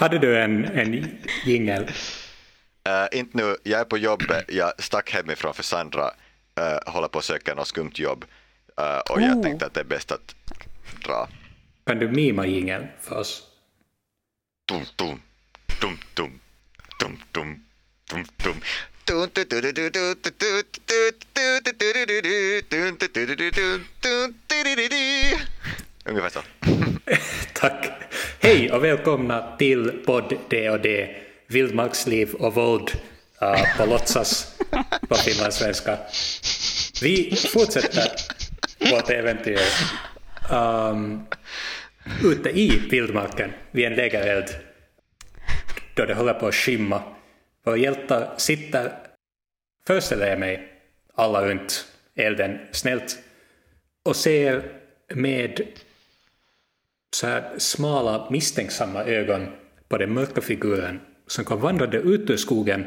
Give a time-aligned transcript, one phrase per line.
[0.00, 1.82] Hade du en, en jingel?
[1.82, 7.18] Uh, inte nu, jag är på jobbet, jag stack hemifrån för Sandra uh, håller på
[7.18, 8.24] att söka något skumt jobb
[8.80, 9.42] uh, och jag Oh.
[9.42, 10.34] tänkte att det är bäst att
[11.04, 11.28] dra.
[11.86, 13.42] Kan du mima jingeln för oss?
[14.68, 15.20] Dum, dum,
[15.80, 16.30] dum, dum,
[16.98, 17.64] dum, dum,
[18.10, 18.60] dum, dum.
[26.04, 26.40] Ungefär så.
[27.54, 28.07] Tack.
[28.40, 31.16] Hej och välkomna till podd D&D
[31.46, 32.90] Vildmarksliv och våld
[33.42, 34.58] uh, på låtsas
[35.08, 35.98] på finlandssvenska.
[37.02, 38.10] Vi fortsätter
[38.90, 39.60] vårt äventyr
[40.52, 41.26] um,
[42.24, 44.48] ute i vildmarken vid en lägereld
[45.94, 47.02] då det håller på att skymma.
[47.64, 48.92] Våra hjältar sitter,
[49.86, 50.72] föreställer jag mig,
[51.14, 53.18] alla runt elden snällt
[54.04, 54.62] och ser
[55.14, 55.62] med
[57.14, 59.46] så här smala misstänksamma ögon
[59.88, 62.86] på den mörka figuren som kom vandrande ut ur skogen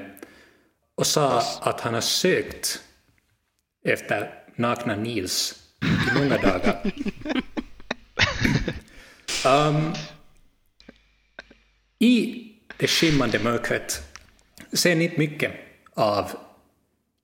[0.95, 2.81] och sa att han har sökt
[3.85, 6.93] efter nakna Nils i många dagar.
[9.45, 9.93] Um,
[11.99, 12.45] I
[12.77, 14.01] det skimmande mörkret
[14.73, 15.51] ser ni inte mycket
[15.93, 16.31] av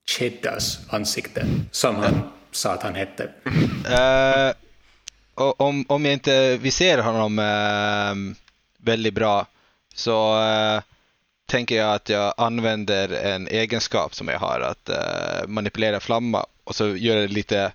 [0.10, 3.30] Cheddars ansikte, som han sa att han hette.
[3.44, 4.67] Och
[5.38, 8.36] om, om jag inte ser honom eh,
[8.78, 9.48] väldigt bra
[9.96, 10.82] så eh,
[11.46, 16.76] tänker jag att jag använder en egenskap som jag har att eh, manipulera flamma och
[16.76, 17.72] så gör det lite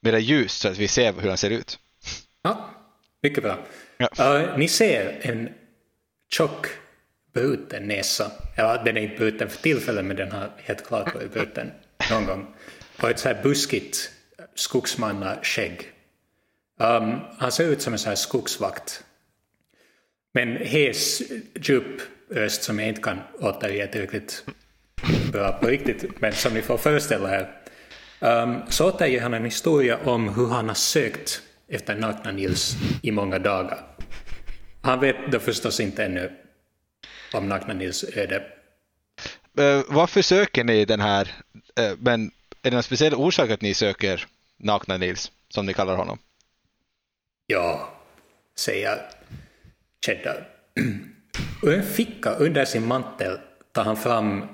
[0.00, 1.78] mera ljus så att vi ser hur han ser ut.
[2.42, 2.70] Ja,
[3.22, 3.58] mycket bra.
[3.96, 4.40] Ja.
[4.40, 5.48] Uh, ni ser en
[6.30, 6.66] tjock
[7.32, 8.32] bruten näsa.
[8.56, 11.70] Ja, den är inte bruten för tillfället men den har helt klart varit bruten
[12.10, 12.46] någon gång.
[13.02, 14.10] Och ett så här buskigt
[14.54, 15.91] skogsmannaskägg.
[16.82, 19.04] Um, han ser ut som en sån här skogsvakt.
[20.34, 21.22] Men hes,
[21.54, 24.44] djup röst som jag inte kan återge tillräckligt
[25.32, 27.50] bra på riktigt, men som ni får föreställa er.
[28.20, 33.10] Um, så återger han en historia om hur han har sökt efter nakna Nils i
[33.10, 33.86] många dagar.
[34.82, 36.32] Han vet då förstås inte ännu
[37.32, 38.42] om nakna Nils öde.
[39.60, 41.28] Uh, varför söker ni den här,
[41.80, 42.30] uh, men
[42.62, 44.26] är det någon speciell orsak att ni söker
[44.56, 46.18] nakna Nils, som ni kallar honom?
[47.52, 47.88] Ja,
[48.54, 49.10] säger
[50.06, 50.48] Cheddar.
[51.62, 53.38] Ur en ficka under sin mantel
[53.72, 54.48] tar han fram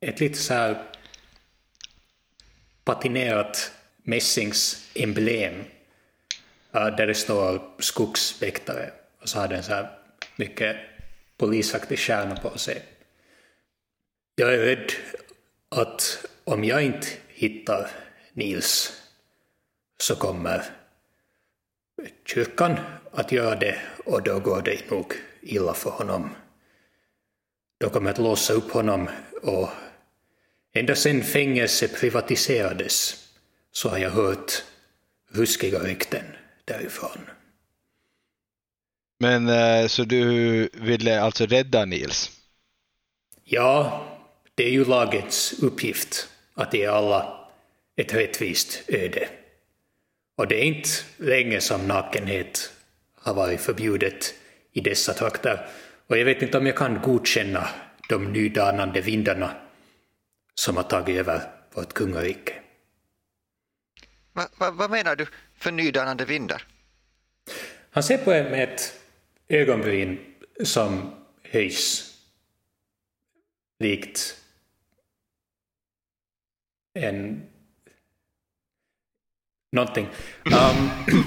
[0.00, 0.82] ett lite så här
[2.84, 3.72] patinerat
[4.02, 5.64] mässingsemblem
[6.72, 8.90] eh, där det står skogsväktare
[9.20, 9.98] och så har den så här
[10.36, 10.76] mycket
[11.36, 12.82] polisaktig stjärna på sig.
[14.34, 14.92] Jag är rädd
[15.68, 17.90] att om jag inte hittar
[18.32, 19.02] Nils
[19.98, 20.64] så kommer
[22.26, 22.76] kyrkan
[23.12, 25.12] att göra det och då går det nog
[25.42, 26.30] illa för honom.
[27.78, 29.08] De kommer att låsa upp honom
[29.42, 29.68] och
[30.72, 33.26] ända sedan fängelse privatiserades
[33.72, 34.52] så har jag hört
[35.28, 36.24] ruskiga rykten
[36.64, 37.18] därifrån.
[39.18, 42.30] Men eh, så du ville alltså rädda Nils?
[43.44, 44.04] Ja,
[44.54, 47.48] det är ju lagets uppgift att ge alla
[47.96, 49.28] ett rättvist öde.
[50.36, 52.72] Och det är inte länge som nakenhet
[53.14, 54.34] har varit förbjudet
[54.72, 55.66] i dessa trakter.
[56.06, 57.68] Och jag vet inte om jag kan godkänna
[58.08, 59.56] de nydanande vindarna
[60.54, 61.40] som har tagit över
[61.74, 62.54] vårt kungarike.
[64.32, 66.66] Va, va, vad menar du för nydanande vindar?
[67.90, 69.00] Han ser på er med ett
[69.48, 70.34] ögonbryn
[70.64, 72.14] som höjs
[73.78, 74.40] likt
[76.94, 77.42] en...
[79.74, 80.08] Någonting.
[80.44, 80.90] Um,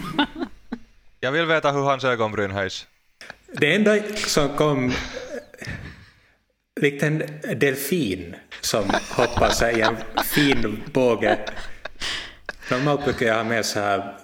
[1.19, 2.88] Jag vill veta hur hans ögonbryn höjs.
[3.52, 4.94] det enda som kom
[6.81, 7.24] likt en
[7.56, 11.38] delfin som hoppar sig i en fin båge.
[12.72, 14.18] Normalt brukar jag ha med så här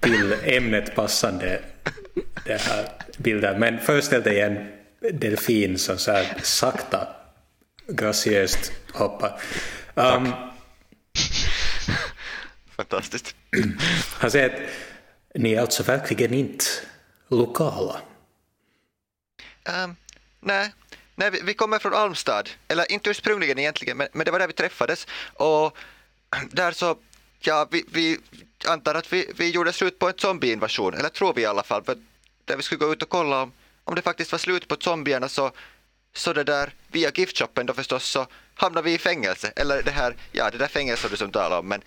[0.00, 1.60] till ämnet passande
[2.44, 2.88] det här
[3.18, 3.58] bilder.
[3.58, 4.68] Men föreställ dig en
[5.12, 7.08] delfin som så här sakta,
[7.88, 9.40] graciöst hoppar.
[9.94, 10.51] Um,
[12.76, 13.34] Fantastiskt.
[14.18, 14.60] han säger att
[15.34, 16.64] ni är alltså verkligen inte
[17.28, 18.00] lokala.
[19.84, 19.96] Um,
[20.40, 20.72] nej,
[21.14, 24.46] nej vi, vi kommer från Almstad, eller inte ursprungligen egentligen, men, men det var där
[24.46, 25.06] vi träffades.
[25.34, 25.76] Och
[26.50, 26.96] där så,
[27.40, 28.18] ja, vi, vi
[28.66, 31.84] antar att vi, vi gjorde slut på en zombieinvasion, eller tror vi i alla fall,
[31.84, 31.96] för
[32.44, 33.52] där vi skulle gå ut och kolla om,
[33.84, 35.50] om det faktiskt var slut på zombierna så,
[36.14, 40.16] så det där, via giftshoppen då förstås, så hamnade vi i fängelse, eller det här,
[40.32, 41.82] ja det där fängelset du som talar om, men,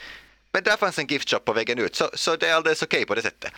[0.56, 3.16] men där fanns en giftshop på vägen ut, så, så det är alldeles okej på
[3.16, 3.52] det sättet.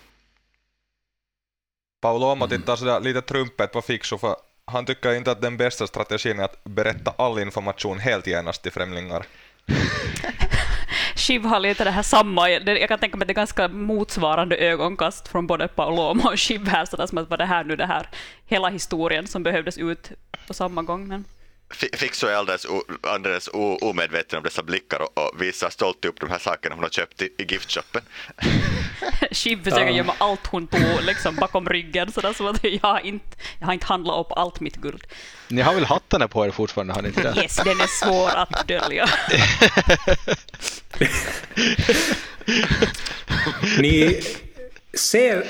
[2.01, 4.35] Paolo Ommo tittar sådär lite trumpet på Fiksu för
[4.65, 8.71] han tycker inte att den bästa strategin är att berätta all information helt genast till
[8.71, 9.25] främlingar.
[11.15, 14.57] Shiv har lite det här samma, jag kan tänka mig att det är ganska motsvarande
[14.57, 17.85] ögonkast från både Paloma och Shiv här, sådär som att var det här nu det
[17.85, 18.09] här,
[18.45, 20.11] hela historien som behövdes ut
[20.47, 21.07] på samma gång.
[21.07, 21.25] Men
[21.69, 22.65] Fi- Fixo är alldeles,
[23.01, 23.49] alldeles
[23.81, 27.21] omedveten om dessa blickar och, och visar stolt upp de här sakerna hon har köpt
[27.21, 28.01] i, i giftshoppen.
[29.31, 33.37] Shiv försöker gömma allt hon tog liksom bakom ryggen, sådär som att jag har inte,
[33.59, 35.03] jag har inte handlat upp allt mitt guld.
[35.47, 37.41] Ni har väl hattarna på er fortfarande, har ni inte det?
[37.41, 39.09] Yes, den är svår att dölja.
[43.79, 44.21] Ni
[44.93, 45.43] ser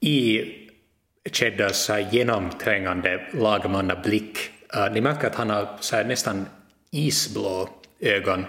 [0.00, 0.42] i
[1.32, 4.38] Cheddars så här genomträngande lagmannablick,
[4.76, 6.46] uh, ni märker att han har så här nästan
[6.90, 7.68] isblå
[8.00, 8.46] ögon.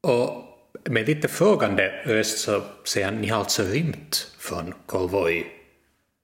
[0.00, 0.44] Och
[0.84, 5.46] med lite frågande röst så säger han, ni har alltså rymt från Kolvoj?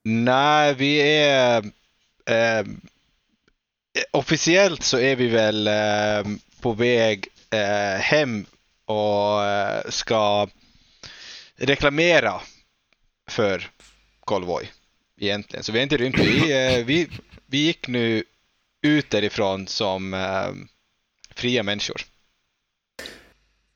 [0.04, 1.64] Nej, vi är...
[2.26, 2.66] Eh,
[4.10, 8.46] officiellt så är vi väl eh, på väg eh, hem
[8.84, 10.48] och eh, ska
[11.56, 12.40] reklamera
[13.30, 13.70] för
[14.20, 14.70] Kolvoj
[15.20, 15.62] egentligen.
[15.62, 16.18] Så vi har inte rymt.
[16.18, 17.08] Vi, eh, vi,
[17.46, 18.24] vi gick nu
[18.86, 20.50] ut därifrån som eh,
[21.34, 22.00] fria människor.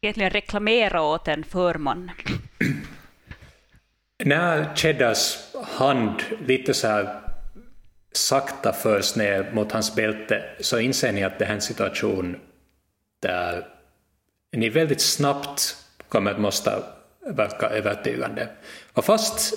[0.03, 2.11] Egentligen reklamera åt en förman.
[4.25, 7.21] När Cheddars hand lite så här
[8.13, 12.37] sakta förs ner mot hans bälte så inser ni att det här är en situation
[13.21, 13.67] där
[14.53, 15.77] ni väldigt snabbt
[16.09, 16.83] kommer att måste
[17.27, 18.49] verka övertygande.
[18.93, 19.55] Och fast,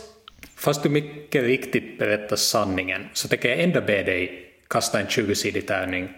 [0.56, 5.68] fast du mycket riktigt berättar sanningen så tänker jag ändå be dig kasta en 20-sidig
[5.68, 6.10] tärning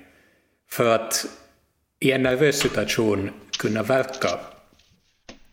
[0.69, 1.25] för att
[2.00, 4.40] i en nervös situation kunna verka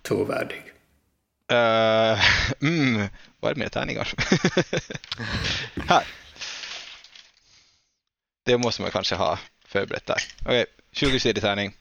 [0.03, 0.63] trovärdig.
[1.53, 2.21] Uh,
[2.63, 3.09] mm,
[3.41, 4.13] vad är det med tärningar?
[5.89, 6.05] Här.
[8.45, 10.23] Det måste man kanske ha förberett där.
[10.41, 11.77] Okej, 20 sidig tärning.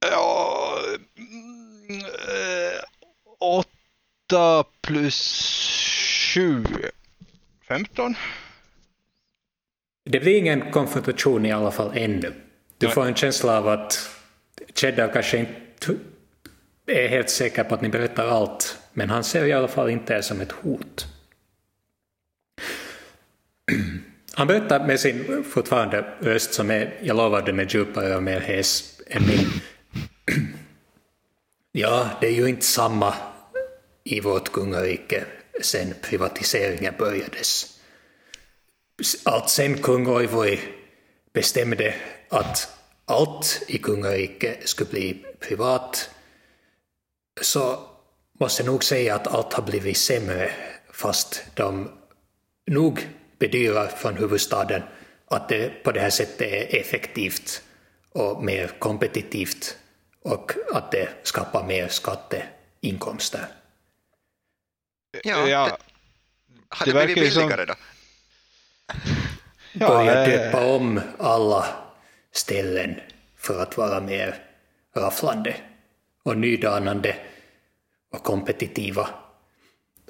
[0.00, 0.78] Ja,
[1.16, 2.82] mm, eh,
[3.40, 3.68] åtta
[4.32, 5.20] 8 plus
[6.34, 6.64] 7.
[7.68, 8.14] 15.
[10.10, 12.32] Det blir ingen konfrontation i alla fall ännu.
[12.78, 12.94] Du Nej.
[12.94, 14.10] får en känsla av att
[14.74, 15.94] Cheddar kanske inte
[16.86, 20.14] är helt säker på att ni berättar allt, men han ser i alla fall inte
[20.14, 21.06] er som ett hot.
[24.32, 28.40] Han berättar med sin fortfarande röst som är, jag lovar, den är djupare och mer
[28.40, 29.46] hes än min.
[31.72, 33.14] Ja, det är ju inte samma
[34.04, 35.24] i vårt kungarike
[35.62, 37.78] sen privatiseringen börjades
[39.24, 40.60] att sen kung Oivoi
[41.32, 41.94] bestämde
[42.28, 42.68] att
[43.04, 46.10] allt i kungariket skulle bli privat
[47.40, 47.88] så
[48.40, 50.50] måste jag nog säga att allt har blivit sämre
[50.92, 51.90] fast de
[52.66, 53.08] nog
[53.38, 54.82] bedyrar från huvudstaden
[55.26, 57.62] att det på det här sättet är effektivt
[58.12, 59.76] och mer kompetitivt
[60.22, 63.46] och att det skapar mer skatteinkomster.
[65.24, 65.76] Ja, Ja, Det,
[66.68, 67.74] har det det, blivit verkar ju som- då?
[69.72, 71.66] Ja, börja döpa om alla
[72.32, 73.00] ställen
[73.36, 74.34] för att vara mer
[74.96, 75.54] rafflande
[76.22, 77.16] och nydanande
[78.12, 79.08] och kompetitiva.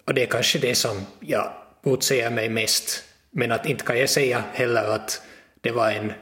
[0.06, 1.52] Och det är kanske det som jag
[1.84, 3.04] motsäger mig mest.
[3.30, 5.22] Men att inte kan jag säga heller att
[5.60, 6.12] det var en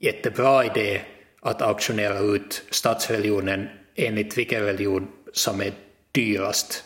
[0.00, 1.00] jättebra idé
[1.42, 5.72] att auktionera ut statsreligionen enligt vilken religion som är
[6.12, 6.84] dyrast.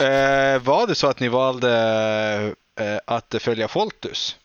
[0.00, 1.72] Eh, var det så att ni valde
[2.80, 4.36] eh, att följa Foltus?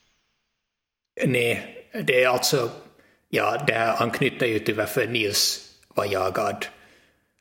[1.25, 2.71] Nej, det är alltså,
[3.29, 6.65] ja, det här anknyter ju till varför Nils var jagad.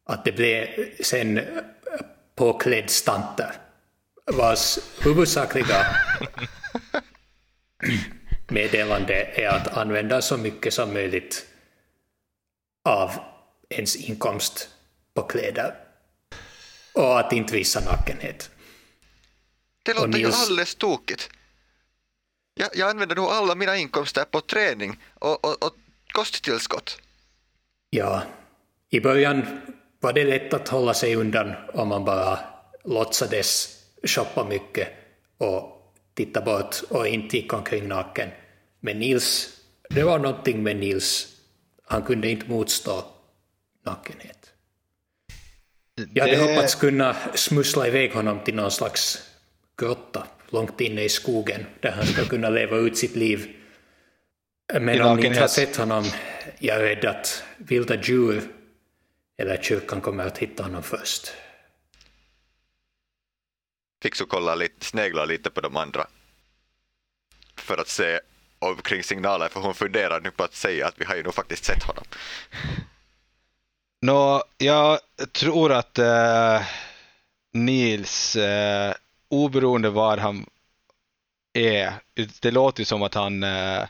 [0.04, 0.66] Att det blev
[1.00, 1.44] sen eh,
[2.34, 3.52] påklädd stanter
[4.26, 5.86] vars huvudsakliga
[8.48, 11.46] meddelande är att använda så mycket som möjligt
[12.84, 13.10] av
[13.70, 14.68] ens inkomst
[15.14, 15.81] på kläder
[16.94, 18.50] och att inte visa nakenhet.
[19.82, 21.30] Det låter ju Nils- alldeles tokigt.
[22.54, 25.74] Jag, jag använder nog alla mina inkomster på träning och, och, och
[26.12, 27.00] kosttillskott.
[27.90, 28.22] Ja,
[28.90, 29.60] i början
[30.00, 32.38] var det lätt att hålla sig undan om man bara
[32.84, 34.88] låtsades shoppa mycket
[35.38, 38.28] och titta bort och inte gick omkring naken.
[38.80, 41.28] Men Nils, det var någonting med Nils.
[41.84, 43.04] Han kunde inte motstå
[43.86, 44.41] nakenhet.
[45.94, 49.30] Jag hade Det- hoppats kunna smussla iväg honom till någon slags
[49.76, 53.56] grotta långt inne i skogen där han ska kunna leva ut sitt liv.
[54.72, 56.04] Men I om ni inte har sett honom,
[56.58, 58.42] jag är rädd att vilda djur
[59.38, 61.32] eller kyrkan kommer att hitta honom först.
[64.02, 66.06] Fixo kollar lite, sneglar lite på de andra
[67.56, 68.20] för att se
[68.58, 71.64] omkring signaler för hon funderar nu på att säga att vi har ju nog faktiskt
[71.64, 72.04] sett honom.
[74.04, 75.00] Nå, jag
[75.32, 76.62] tror att eh,
[77.52, 78.94] Nils, eh,
[79.28, 80.46] oberoende var han
[81.52, 81.94] är,
[82.40, 83.84] det låter ju som att han eh,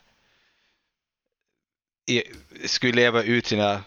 [2.64, 3.82] skulle leva ut sina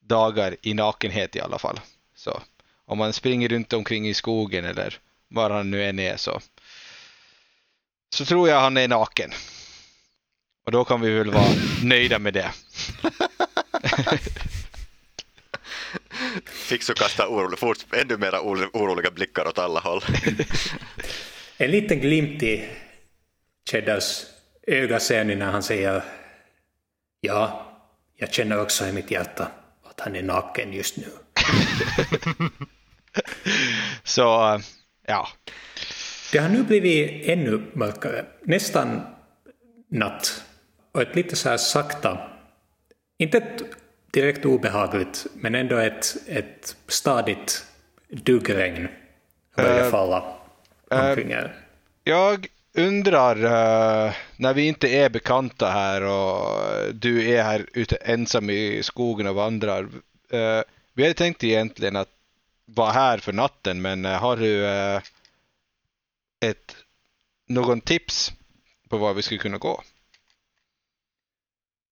[0.00, 1.80] dagar i nakenhet i alla fall.
[2.14, 2.42] Så
[2.84, 6.40] om man springer runt omkring i skogen eller var han nu än är så,
[8.14, 9.30] så tror jag han är naken.
[10.64, 12.52] Och då kan vi väl vara nöjda med det.
[16.70, 18.34] Fixo kastar orolig, fort, ännu mer
[18.72, 20.02] oroliga blickar åt alla håll.
[21.56, 22.68] En liten glimt i
[23.70, 24.24] Cheddars
[24.66, 26.02] öga ser ni när han säger
[27.20, 27.72] Ja,
[28.16, 29.48] jag känner också i mitt hjärta
[29.84, 31.04] att han är naken just nu.
[34.04, 34.60] Så,
[35.06, 35.28] ja.
[36.32, 39.00] Det har nu blivit ännu mörkare, nästan
[39.90, 40.44] natt.
[40.92, 42.18] Och ett lite så här sakta,
[43.18, 43.62] inte ett
[44.10, 47.64] direkt obehagligt, men ändå ett, ett stadigt
[48.08, 48.88] duggregn
[49.56, 50.36] börjar Äh, falla
[50.90, 51.54] omkring er.
[52.04, 58.50] Jag undrar, eh, när vi inte är bekanta här och du är här ute ensam
[58.50, 59.88] i skogen och vandrar.
[60.30, 60.62] eh,
[60.94, 62.08] vi hade tänkt egentligen att
[62.64, 65.00] vara här för natten, men eh, har du eh,
[66.40, 66.76] ett,
[67.46, 68.32] någon tips
[68.88, 69.82] på var vi skulle kunna gå?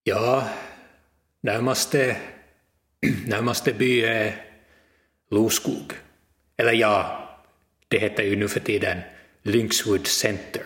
[0.03, 0.49] Ja,
[1.49, 2.17] närmaste,
[3.27, 4.45] närmaste by är
[5.31, 5.93] Loskog.
[6.57, 7.29] Eller ja,
[7.89, 9.01] det heter ju nu för tiden
[9.43, 10.63] Lynxwood Center.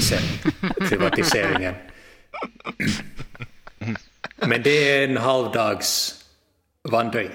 [0.00, 0.22] Sen
[0.88, 1.74] privatiseringen.
[4.36, 6.14] Men det är en halvdags
[6.82, 7.30] vandring.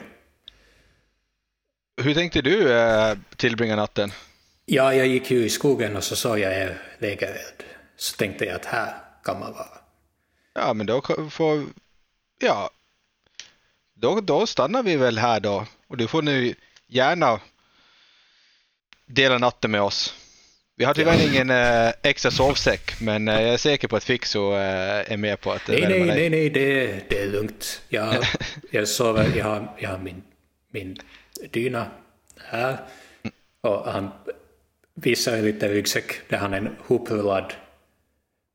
[2.02, 4.12] Hur tänkte du eh, tillbringa natten?
[4.66, 7.64] Ja, jag gick ju i skogen och så såg jag er lägereld.
[7.96, 8.94] Så tänkte jag att här
[9.24, 9.78] kan man vara.
[10.54, 11.66] Ja, men då får,
[12.42, 12.70] ja,
[13.94, 15.66] då, då stannar vi väl här då.
[15.88, 16.56] Och du får nu
[16.88, 17.40] gärna
[19.06, 20.16] dela natten med oss.
[20.76, 24.54] Vi har tyvärr ingen eh, extra sovsäck, men eh, jag är säker på att Fixo
[24.54, 27.82] eh, är med på att Nej, nej, nej, nej det, det är lugnt.
[27.90, 28.24] Jag,
[28.72, 30.24] jag sover, jag har, jag har min,
[30.72, 30.98] min
[31.52, 31.86] dyna
[32.38, 32.78] här.
[33.62, 34.12] Och han
[34.94, 37.54] visar en liten ryggsäck där han har en hoprullad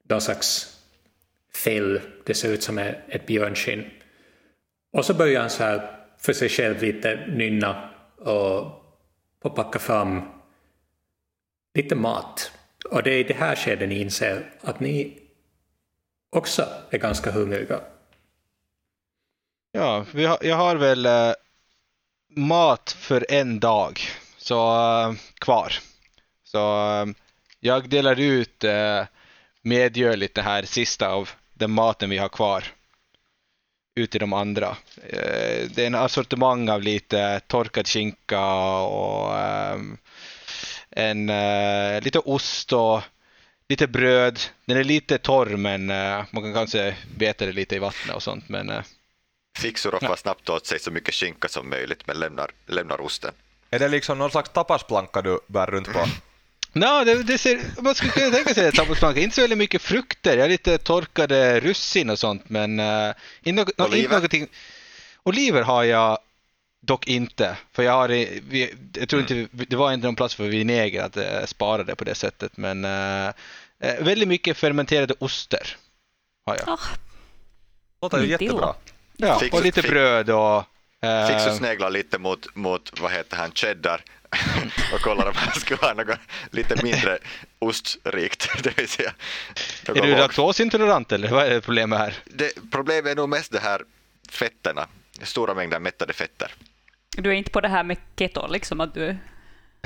[0.09, 0.76] någon slags
[1.57, 2.01] fäll.
[2.27, 3.91] Det ser ut som ett björnskinn.
[4.93, 8.61] Och så börjar han så här för sig själv lite nynna och,
[9.43, 10.23] och packa fram
[11.75, 12.53] lite mat.
[12.91, 15.19] Och det är i det här skedet ni inser att ni
[16.37, 17.81] också är ganska hungriga.
[19.73, 21.33] Ja, vi har, jag har väl äh,
[22.37, 24.01] mat för en dag
[24.39, 25.73] så äh, kvar.
[26.45, 27.07] Så äh,
[27.61, 29.05] jag delar ut eh,
[29.63, 32.65] medgörligt det här sista av den maten vi har kvar
[33.95, 34.77] ut till de andra.
[35.09, 38.47] Eh, det är en assortimang av lite torkad skinka
[38.79, 39.99] och ehm,
[40.91, 43.03] en eh, lite ost och
[43.69, 44.41] lite bröd.
[44.65, 48.23] Den är lite torr men eh, man kan kanske beta det lite i vattnet och
[48.23, 48.49] sånt.
[48.49, 48.83] Men eh,
[49.59, 53.33] Fixo roffar snabbt åt sig så mycket skinka som möjligt men lämnar, lämnar osten.
[53.71, 56.05] Är det liksom någon slags tapasplanka du bär runt på?
[56.77, 58.73] No, det, det ser, man skulle kunna tänka sig det.
[58.73, 59.21] Tappelsplanka.
[59.21, 60.37] Inte så väldigt mycket frukter.
[60.37, 62.49] Jag har lite torkade russin och sånt.
[62.49, 63.99] Men uh, inte, något, Oliver?
[63.99, 64.49] inte någonting.
[65.23, 66.19] Oliver har jag
[66.83, 67.57] dock inte.
[67.73, 71.17] För jag har, vi, jag tror inte, det var inte någon plats för vinäger att
[71.17, 72.57] uh, spara det på det sättet.
[72.57, 73.29] Men uh,
[73.85, 75.77] uh, väldigt mycket fermenterade oster
[76.47, 76.69] har jag.
[76.69, 76.79] Ah,
[78.03, 78.75] Låter ju jättebra.
[79.17, 80.65] Ja, och lite bröd och...
[81.03, 84.05] eh, Fixo sneglar lite mot, mot vad heter han, cheddar
[84.95, 86.19] och kollar om han skulle ha något
[86.51, 87.19] lite mindre
[87.59, 88.49] ostrikt.
[88.63, 89.13] Det vill säga,
[89.89, 92.15] är du laktosintolerant eller vad är problemet här?
[92.25, 93.83] det, problemet är nog mest det här
[94.31, 94.87] fetterna,
[95.23, 96.55] stora mängder mättade fetter.
[97.17, 99.17] du är inte på det här med keto, liksom att du...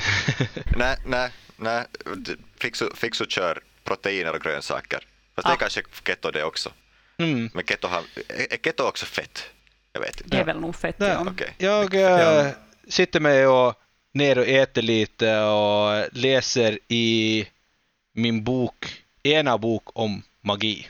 [0.77, 1.85] Nej, nej, nej,
[2.17, 5.07] det- Fixo, Fixo kör proteiner och grönsaker.
[5.35, 5.55] Fast det Ah.
[5.55, 6.73] är kanske keto det också.
[7.19, 7.51] Mm.
[7.55, 9.51] Men keto har, är keto också fett?
[9.93, 10.37] Jag vet Det inte.
[10.39, 11.07] är väl nog fett, Ja.
[11.07, 11.25] ja.
[11.31, 11.55] Okej.
[11.59, 12.51] Jag Ja.
[12.89, 13.75] sitter med och
[14.13, 17.47] ner och äter lite och läser i
[18.13, 20.89] min bok, ena bok om magi.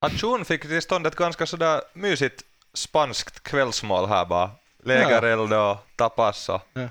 [0.00, 2.42] Atchun fick till stånd ett ganska sådär mysigt
[2.74, 4.50] spanskt kvällsmål här bara.
[4.84, 6.88] Lägereld och tapas och Ja.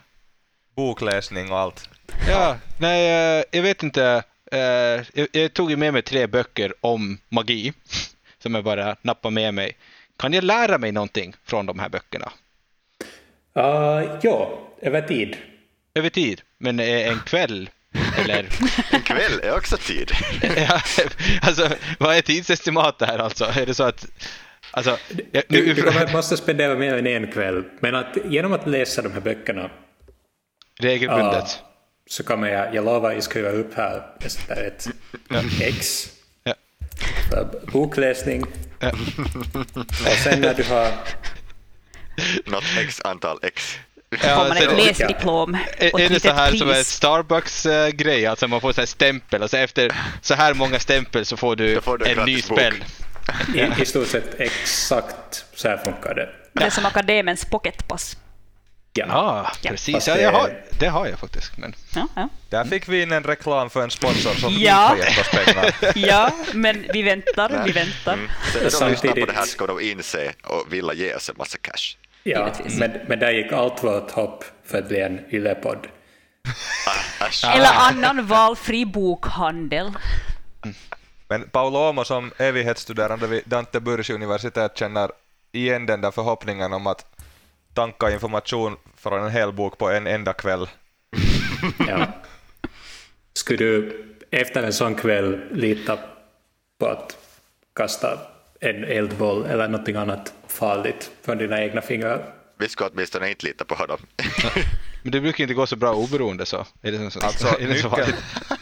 [0.75, 1.89] bokläsning och allt.
[2.29, 4.23] Ja, nej, eh, jag vet inte.
[4.51, 7.73] Eh, jag, tog med mig tre böcker om magi
[8.39, 9.77] som jag bara nappade med mig.
[10.17, 12.31] Kan jag lära mig någonting från de här böckerna?
[13.57, 15.37] Uh, ja, över tid.
[15.95, 16.41] över tid.
[16.57, 17.69] Men är en kväll
[18.17, 18.45] eller
[18.91, 20.11] En kväll är också tid.
[20.57, 20.81] ja,
[21.41, 23.45] alltså, vad är tidsestimatet här alltså?
[23.45, 24.07] Är det så att
[24.71, 24.97] Alltså,
[25.31, 28.67] jag, Du, nu, du kommer, måste spendera mer än en kväll, men att genom att
[28.67, 29.69] läsa de här böckerna
[30.79, 31.59] regelbundet.
[32.09, 34.03] så kommer jag, jag lovar, jag skriva upp här,
[34.67, 34.87] ett
[35.61, 36.09] X
[36.43, 36.53] Ja.
[37.29, 38.43] för bokläsning.
[38.79, 38.91] Ja.
[40.01, 40.87] Och sen när du har
[42.45, 43.77] Något x antal x.
[44.23, 46.87] Ja, får man ett läsdiplom Är, och är ett det så här som en pris.
[46.89, 49.91] Starbucks-grej, alltså man får så här stämpel och så efter
[50.21, 52.43] så här många stämpel så får du, får du en ny bok.
[52.59, 52.73] spel.
[53.55, 56.29] i, i stort sett exakt så här funkar det.
[56.53, 58.17] Det är som akademens pocketpass.
[58.97, 59.05] Ja.
[59.61, 59.69] Ja.
[59.69, 60.07] precis.
[60.07, 61.57] Ja, det- jag har, det har jag faktiskt.
[61.57, 62.29] Men, Ja, ja.
[62.49, 64.91] Där fick vi in en reklam för en sponsor som Ja.
[64.91, 65.75] inte har gett oss pengar.
[66.09, 68.13] ja, men vi väntar, vi väntar.
[68.13, 68.29] Mm.
[68.53, 71.57] De lyssnar på Samtidigt- det här ska de inse och vilja ge oss en massa
[71.57, 71.97] cash.
[72.27, 72.79] Ja, Givetvis.
[72.79, 75.87] men, men där gick allt vårt hopp för att bli en yllepodd.
[77.55, 79.91] Eller annan valfri bokhandel.
[81.27, 85.11] Men Paolo Omo som evighetsstuderande vid Dante Burgs universitet känner
[85.51, 87.05] igen den där förhoppningen om att
[87.73, 90.67] tanka information från en hel bok på en enda kväll.
[91.87, 92.07] Ja.
[93.33, 95.97] Skulle du efter en sån kväll lita
[96.79, 97.17] på att
[97.75, 98.19] kasta
[98.65, 102.33] en eldboll eller något annat farligt från dina egna fingrar?
[102.57, 103.97] Vi ska åtminstone inte lita på honom.
[105.03, 106.65] men det brukar inte gå så bra oberoende så.
[106.81, 107.97] Är det så, Alltså, är det så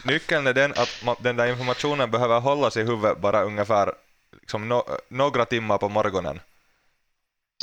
[0.04, 3.92] nyckeln, är den att man, den där informationen behöver hållas i huvudet bara ungefär
[4.42, 6.40] liksom no, några timmar på morgonen.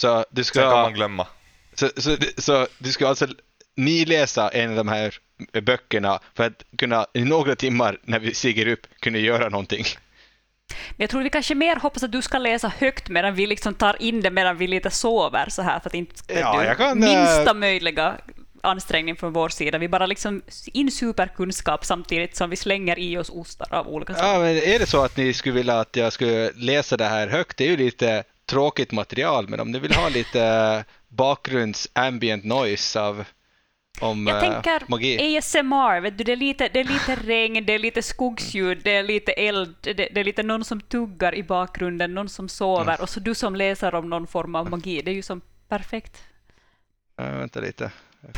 [0.00, 1.26] Så du Sen kan ska, man glömma.
[1.74, 3.26] så, så, så du ska alltså
[3.76, 5.18] ni läsa en av de här
[5.62, 9.84] böckerna för att kunna i några timmar när vi stiger upp kunna göra någonting.
[10.90, 13.74] Men jag tror vi kanske mer hoppas att du ska läsa högt medan vi liksom
[13.74, 17.00] tar in det medan vi lite sover så här för att inte Ja, du, kan,
[17.00, 18.14] minsta äh, möjliga
[18.62, 19.78] ansträngning från vår sida.
[19.78, 24.34] Vi bara liksom insuper kunskap samtidigt som vi slänger i oss ostar av olika slag.
[24.34, 27.28] Ja, men är det så att ni skulle vilja att jag skulle läsa det här
[27.28, 32.44] högt, det är ju lite tråkigt material, men om ni vill ha lite bakgrunds ambient
[32.44, 33.24] noise av
[34.00, 35.38] om Jag eh, tänker magi.
[35.38, 38.90] ASMR, vet du, det, är lite, det är lite regn, det är lite skogsljud, det
[38.90, 42.82] är lite eld, det, det är lite någon som tuggar i bakgrunden, någon som sover
[42.92, 43.02] Mm.
[43.02, 45.02] och så du som läser om någon form av magi.
[45.02, 46.22] Det är ju som perfekt.
[47.16, 47.90] Ja, vänta lite.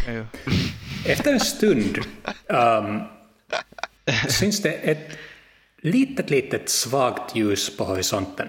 [0.08, 0.24] Ju...
[1.06, 1.98] Efter en stund
[2.46, 3.02] um,
[4.28, 5.18] syns det ett
[5.82, 8.48] litet, litet svagt ljus på horisonten.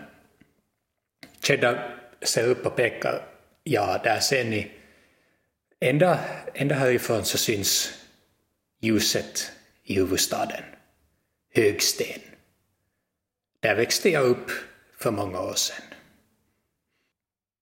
[1.47, 3.21] Cheddar ser upp och pekar.
[3.63, 4.71] Ja, där ser ni.
[5.83, 6.19] Ända,
[6.53, 7.93] ända härifrån så syns
[8.81, 9.51] ljuset
[9.83, 10.63] i huvudstaden.
[11.55, 12.19] Högsten.
[13.59, 14.51] Där växte jag upp
[14.97, 15.81] för många år sedan.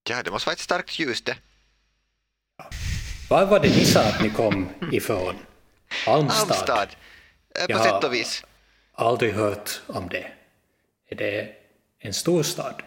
[0.09, 1.37] Ja, det måste vara ett starkt ljus det.
[3.29, 5.35] Var var det ni sa att ni kom ifrån?
[6.07, 6.51] Almstad?
[6.51, 6.87] Almstad.
[7.55, 7.83] Eh, På Ja.
[7.83, 8.45] sätt och vis.
[8.93, 10.31] Aldrig hört om det.
[11.09, 11.55] Är det
[11.99, 12.83] en stor stad?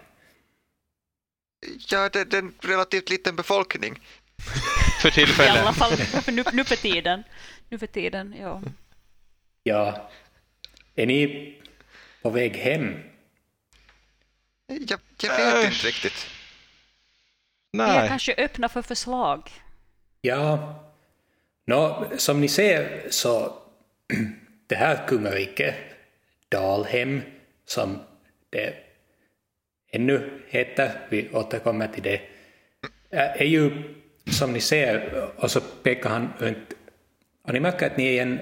[1.89, 4.01] Ja, det, det är en relativt liten befolkning.
[5.05, 5.63] För I tillfället.
[5.63, 7.25] alla fall för nu, nu för tiden.
[7.69, 8.63] Nu för tiden, ja.
[9.63, 10.11] Ja.
[10.95, 11.55] Är ni
[12.23, 12.97] på väg hem?
[14.67, 15.73] Jag, jag vet Äh.
[15.73, 16.27] inte riktigt.
[17.73, 18.09] Vi är Nej.
[18.09, 19.51] kanske öppna för förslag.
[20.21, 20.75] Ja.
[21.67, 23.59] Nå, som ni ser så
[24.67, 25.75] det här kungariket,
[26.49, 27.23] Dalhem,
[27.67, 28.01] som
[28.51, 28.75] det
[29.91, 32.21] ännu heter, vi återkommer till det,
[33.11, 33.95] är ju
[34.31, 36.73] som ni ser, och så pekar han runt,
[37.43, 38.41] och ni märker att ni är i en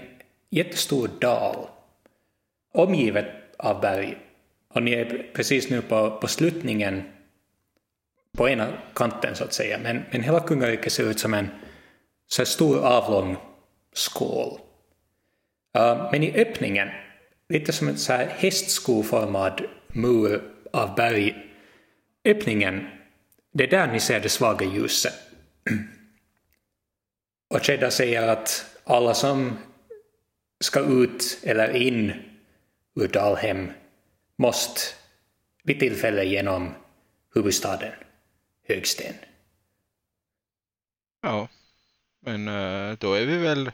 [0.50, 1.66] jättestor dal,
[2.72, 3.26] omgivet
[3.58, 4.18] av berg.
[4.68, 7.02] Och ni är precis nu på, på sluttningen
[8.36, 11.48] på ena kanten så att säga, men, men hela kungariket ser ut som en
[12.26, 13.36] så stor avlång
[13.92, 14.58] skål.
[15.78, 16.88] Uh, men i öppningen,
[17.48, 20.42] lite som en så här hästskoformad mur
[20.72, 21.36] av berg,
[22.24, 22.86] öppningen,
[23.52, 25.31] det är där ni ser det svaga ljuset.
[27.48, 29.58] Och Cheddar säger att alla som
[30.60, 32.12] ska ut eller in
[32.94, 33.72] ur Dalhem
[34.36, 34.80] måste
[35.64, 36.74] vid tillfälle genom
[37.34, 37.92] huvudstaden
[38.68, 39.14] Högsten.
[41.22, 41.48] Ja.
[42.20, 43.70] Men eh, då är vi väl...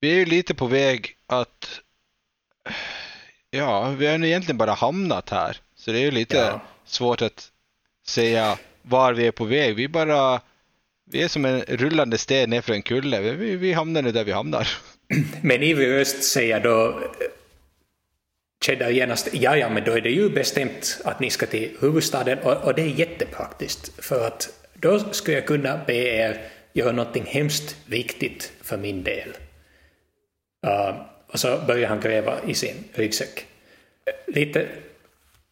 [0.00, 1.80] Vi är ju lite på väg att...
[3.50, 5.60] Ja, vi har ju egentligen bara hamnat här.
[5.74, 6.60] Så det är ju lite Ja.
[6.84, 7.52] svårt att
[8.06, 9.76] säga var vi är på väg.
[9.76, 10.40] Vi bara...
[11.10, 13.20] Vi är som en rullande sten nerför en kulle.
[13.20, 14.68] Vi, vi hamnar nu där vi hamnar.
[15.42, 17.00] Men ivrig Öst säger då
[18.64, 22.38] Cheddar genast, ja ja men då är det ju bestämt att ni ska till huvudstaden
[22.38, 26.40] och, och det är jättepraktiskt för att då skulle jag kunna be er
[26.72, 29.28] göra någonting hemskt viktigt för min del.
[30.66, 30.96] Uh,
[31.26, 33.46] och så börjar han gräva i sin ryggsäck.
[34.26, 34.66] Lite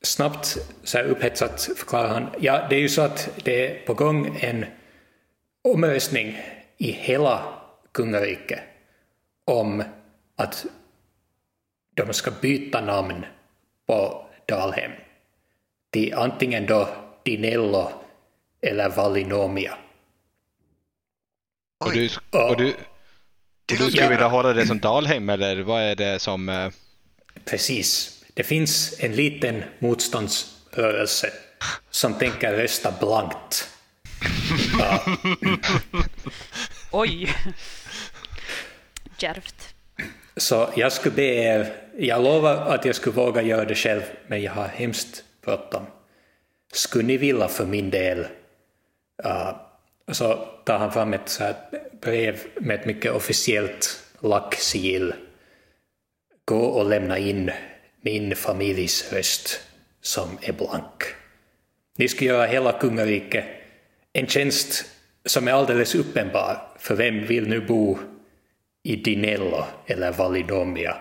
[0.04, 3.94] snabbt, så här upphetsat förklarar han, ja det är ju så att det är på
[3.94, 4.66] gång en
[5.64, 6.38] omröstning
[6.78, 7.44] i hela
[7.92, 8.60] kungariket
[9.44, 9.82] om
[10.36, 10.66] att
[11.94, 13.24] de ska byta namn
[13.86, 14.90] på Dalhem
[15.90, 16.88] till antingen då
[17.24, 17.90] Dinello
[18.62, 19.78] eller Valinomia.
[21.84, 22.76] Och du, och du, och
[23.66, 26.48] du skulle vilja hålla det som Dalhem eller vad är det som...
[26.48, 26.70] eh,
[27.44, 28.23] Precis.
[28.34, 31.32] Det finns en liten motståndsrörelse
[31.90, 33.68] som tänker rösta blankt.
[36.92, 37.34] Oj!
[39.18, 39.74] Djärvt.
[40.36, 44.42] Så jag skulle be er, jag lovar att jag skulle våga göra det själv, men
[44.42, 45.86] jag har hemskt bråttom.
[46.72, 48.26] Skulle ni vilja för min del,
[49.24, 49.56] uh,
[50.12, 51.52] så tar han fram ett så
[52.00, 55.14] brev med ett mycket officiellt lacksigill.
[56.44, 57.50] Gå och lämna in
[58.04, 59.60] min familjs röst
[60.02, 61.02] som är blank.
[61.96, 63.44] Ni ska göra hela kungariket
[64.12, 64.84] en tjänst
[65.24, 67.98] som är alldeles uppenbar, för vem vill nu bo
[68.82, 70.96] i Dinello eller Validomia?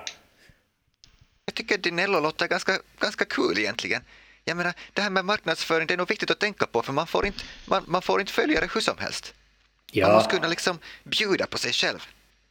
[1.45, 4.01] Jag tycker Dinello låter ganska, ganska kul egentligen.
[4.45, 7.07] Jag menar, det här med marknadsföring, det är nog viktigt att tänka på för man
[7.07, 9.33] får inte, man, man får inte följare hur som helst.
[9.35, 11.99] Man Ja, måste kunna liksom bjuda på sig själv.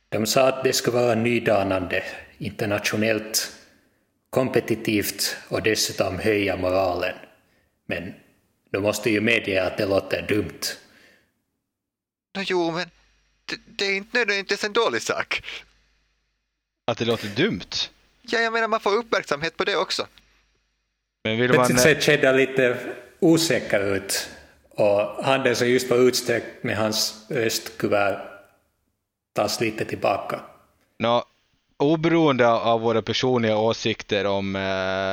[0.08, 2.04] de sa att det skulle vara nydanande,
[2.38, 3.52] internationellt
[4.32, 7.14] kompetitivt och dessutom höja moralen.
[7.86, 8.14] Men
[8.70, 10.60] du måste ju medge att det låter dumt.
[12.34, 12.90] Nå, jo, men
[13.44, 15.42] det, det är inte nödvändigtvis en dålig sak.
[16.86, 17.70] Att det låter dumt.
[18.22, 20.06] Ja, jag menar, man får uppmärksamhet på det också.
[21.24, 21.66] Men vill man...
[21.66, 22.78] Plötsligt ser Cheddar lite
[23.20, 24.28] osäker ut
[24.70, 28.20] och handen som just var utsträckt med hans röstkuvert
[29.32, 30.40] tas lite tillbaka.
[30.98, 31.24] Nå,
[31.82, 35.12] oberoende av våra personliga åsikter om, eh,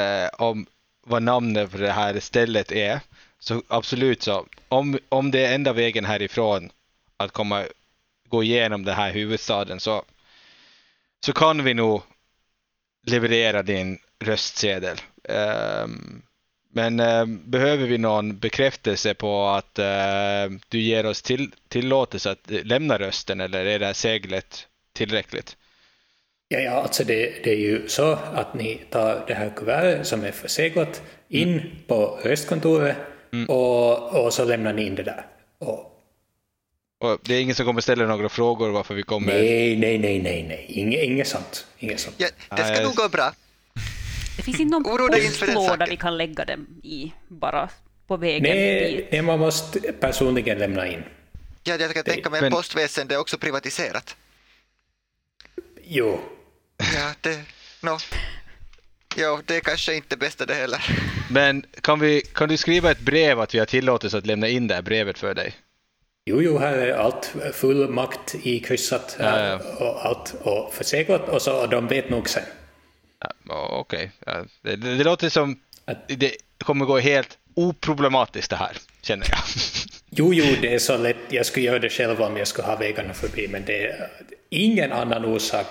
[0.00, 0.66] eh, om
[1.06, 3.00] vad namnet för det här stället är,
[3.38, 6.70] så absolut så, om, om det är enda vägen härifrån
[7.16, 7.64] att komma,
[8.28, 10.04] gå igenom den här huvudstaden så,
[11.24, 12.02] så kan vi nog
[13.06, 15.00] leverera din röstsedel.
[15.28, 16.22] Ehm,
[16.72, 22.50] men ehm, behöver vi någon bekräftelse på att eh, du ger oss till, tillåtelse att
[22.50, 25.56] eh, lämna rösten eller är det här seglet tillräckligt?
[26.48, 30.24] Ja, ja alltså det, det är ju så att ni tar det här kuvertet som
[30.24, 32.96] är förseglat in på röstkontoret
[33.48, 35.26] och, och så lämnar ni in det där.
[35.58, 36.02] Och,
[37.00, 39.32] Och det är ingen som kommer ställa några frågor varför vi kommer...
[39.32, 41.66] nej, nej, nej, nej, nej, inget, inget sånt.
[41.78, 42.16] Inget sånt.
[42.18, 43.32] Ja, det ska nog gå bra.
[44.36, 47.68] Det finns inte någon postlåda vi kan lägga dem i bara
[48.06, 49.08] på vägen Nej, dit.
[49.12, 51.02] nej, man måste personligen lämna in.
[51.64, 54.16] Ja, jag kan tänka mig Men- att postväsendet är också privatiserat.
[55.82, 56.20] Jo,
[56.78, 57.40] Ja, det...
[57.80, 57.98] No.
[59.16, 60.80] Jo, det är kanske inte bästa det heller.
[61.30, 64.68] Men kan, vi, kan du skriva ett brev att vi har tillåtelse att lämna in
[64.68, 65.54] det här brevet för dig?
[66.28, 71.28] jo, jo, här är allt full makt i kryssat här, Ja, och allt och förseglat
[71.28, 72.42] och så och de vet nog sen.
[73.20, 78.50] Ja, ja, Okej, ja, det, det, det låter som Att- det kommer gå helt oproblematiskt
[78.50, 79.38] det här, känner jag.
[80.10, 81.16] Jo, jo, det är så lätt.
[81.28, 84.08] Jag skulle göra det själv om jag skulle ha vägarna förbi, men det är
[84.50, 85.66] ingen annan orsak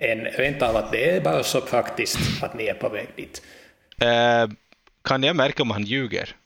[0.00, 3.42] än rent av att det är bara så praktiskt att ni är på väg dit.
[4.00, 4.48] Eh,
[5.04, 6.36] kan jag märka om han ljuger?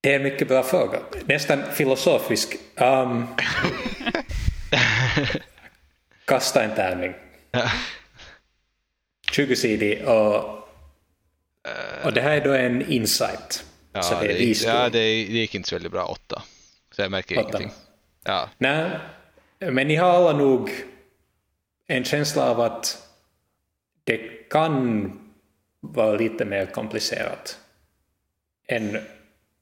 [0.00, 0.98] Det är en mycket bra fråga.
[1.24, 2.56] Nästan filosofisk.
[2.76, 3.26] Um,
[6.24, 7.14] kasta en tärning.
[9.32, 10.44] 20-sidig och,
[12.04, 13.64] och det här är då en insight.
[13.92, 16.42] Ja, så det är gick, ja det, det gick inte så väldigt bra, åtta.
[16.96, 17.48] Så jag märker Åtta.
[17.48, 17.70] ingenting.
[18.24, 18.90] Ja, Nej,
[19.58, 20.70] men ni har alla nog
[21.96, 23.08] en känsla av att
[24.04, 24.18] det
[24.50, 25.12] kan
[25.80, 27.58] vara lite mer komplicerat
[28.68, 28.98] än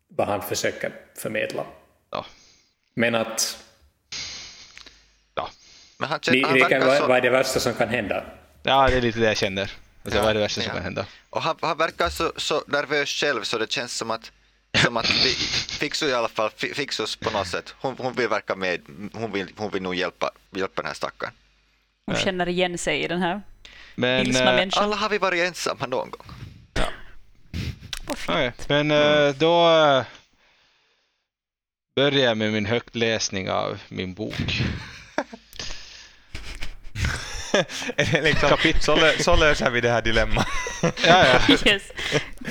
[0.08, 1.64] vad han försöker förmedla.
[2.10, 2.26] ja,
[2.94, 3.64] Men att
[5.34, 5.50] ja.
[5.98, 7.06] Men han, ni, han det kan, verkar vad, så...
[7.06, 8.24] vad är det värsta som kan hända?
[8.62, 9.72] ja, det är lite det jag känner.
[10.04, 10.74] Alltså, Ja, vad är det värsta som ja.
[10.74, 11.06] kan hända?
[11.30, 14.32] Och han, han verkar så, så nervös själv så det känns som att,
[14.84, 15.32] som att vi,
[15.80, 18.80] Fixu i alla fall, Fi- Fixus på något sätt, hon, hon vill verka med,
[19.12, 21.32] hon vill, hon vill nog hjälpa, hjälpa den här stackaren.
[22.06, 23.42] Hon känner igen sig i den här
[23.94, 24.84] Men, vilsna eh, människan.
[24.84, 26.26] Alla har vi varit ensamma någon gång.
[28.16, 28.28] Fint.
[28.28, 30.04] Okej, men eh, då eh,
[31.96, 34.34] börjar jag med min högtläsning av min bok.
[38.22, 40.46] Liksom, så, lö, så löser vi det här dilemmat.
[40.82, 41.40] Ja, ja.
[41.66, 41.82] Yes.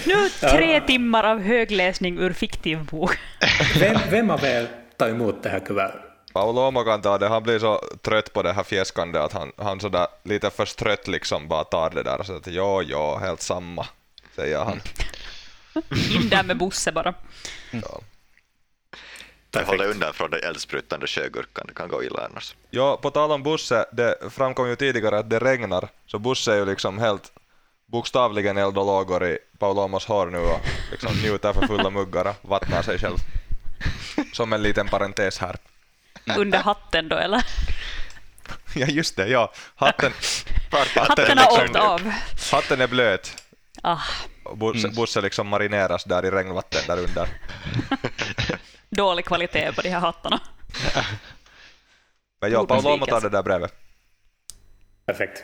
[0.06, 3.18] Nu tre timmar av högläsning ur fiktiv bok.
[3.80, 6.09] Vem, vem av er ta emot det här kuvertet.
[6.34, 9.52] Paolo Omo kan ta det, han blir så trött på det här fjäskande att han,
[9.58, 13.42] han sådär lite förstrött liksom bara tar det där och säger att jo, jo, helt
[13.42, 13.88] samma,
[14.36, 14.82] säger han.
[16.12, 17.14] In där med Bosse bara.
[17.72, 18.02] Ja.
[19.52, 22.56] Jag håller undan från den eldsprutande sjögurkan, det kan gå illa annars.
[22.70, 26.58] Ja, på tal om Busse, det framkom ju tidigare att det regnar, så Busse är
[26.58, 27.32] ju liksom helt
[27.86, 30.60] bokstavligen eld och lågor i Paolo Omos hår nu och
[30.92, 33.18] liksom njuter för fulla muggar och vattnar sig själv.
[34.34, 35.56] Som en liten parentes här.
[36.38, 37.46] Under hatten då, eller?
[38.76, 39.52] Ja, just det, ja.
[39.76, 40.12] Hatten,
[40.96, 42.14] Hatten har liksom- åkt av.
[42.52, 43.44] hatten är blöt.
[43.84, 44.02] Ah,
[44.56, 47.28] Busse, Busse liksom marineras där i regnvatten där under.
[48.90, 50.40] dålig kvalitet på de här hattarna.
[52.42, 53.74] Men ja, Paolo tar det där brevet.
[55.06, 55.44] Perfekt.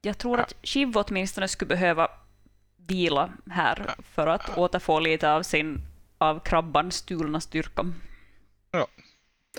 [0.00, 2.10] Jag tror att Shiv åtminstone skulle behöva
[2.76, 5.80] vila här för att återfå lite av sin
[6.18, 7.92] av krabban stulna styrka.
[8.70, 8.86] Ja.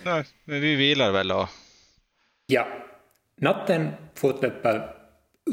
[0.02, 1.50] Nej, men vi vilar väl och...
[2.46, 2.68] Ja,
[3.36, 4.96] natten fortlöper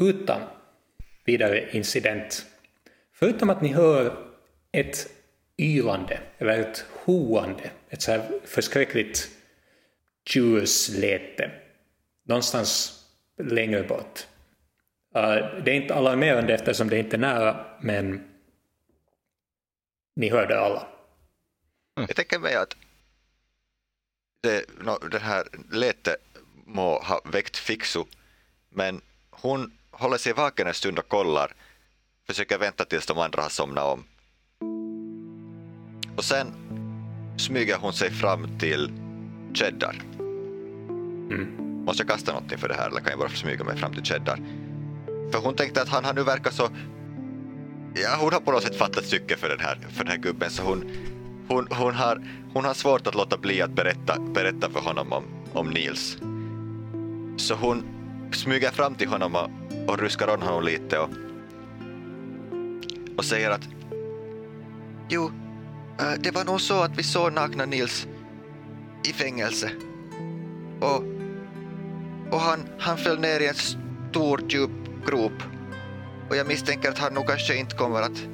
[0.01, 0.41] utan
[1.25, 2.47] vidare incident.
[3.13, 4.17] Förutom att ni hör
[4.73, 5.11] ett
[5.59, 9.29] ylande, eller ett hoande, ett så här förskräckligt
[10.25, 11.51] tjursläte
[12.23, 13.01] någonstans
[13.39, 14.27] längre bort.
[15.17, 18.29] Uh, det är inte alarmerande eftersom det inte är nära, men
[20.17, 20.87] ni hör det alla.
[21.95, 22.77] Jag tänker mig att
[24.41, 26.17] det, no, den här Lete
[26.67, 28.05] må ha väckt Fixu,
[28.71, 29.01] men
[29.31, 31.55] hon håller sig vaken en stund och kollar,
[32.27, 34.05] försöker vänta tills de andra har somnat om.
[36.17, 36.53] Och sen
[37.39, 38.93] smyger hon sig fram till
[39.55, 40.03] Cheddar.
[41.85, 44.05] Måste jag kasta någonting för det här eller kan jag bara smyga mig fram till
[44.05, 44.37] Cheddar?
[45.33, 46.69] För hon tänkte att han har nu verkat så...
[47.95, 50.51] Ja, hon har på något sätt fattat stycke för den här, för den här gubben
[50.51, 50.91] så hon,
[51.51, 55.25] hon, hon, har, hon har svårt att låta bli att berätta, berätta för honom om,
[55.53, 56.19] om Nils.
[57.37, 57.85] Så hon
[58.33, 59.51] smyger fram till honom och,
[59.89, 61.11] och ruskar om honom lite och,
[63.17, 63.69] och säger att
[65.09, 65.31] Jo,
[66.01, 68.09] eh, det var nog så att vi såg nakna Nils
[69.05, 69.71] i fängelse.
[70.81, 71.03] Och,
[72.31, 74.71] och han, han föll ner i en stor djup
[75.07, 75.43] grop.
[76.29, 78.27] Och jag misstänker att han nog kanske inte kommer att,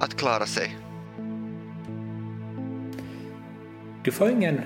[0.00, 0.81] att klara sig.
[4.04, 4.60] Du får ingen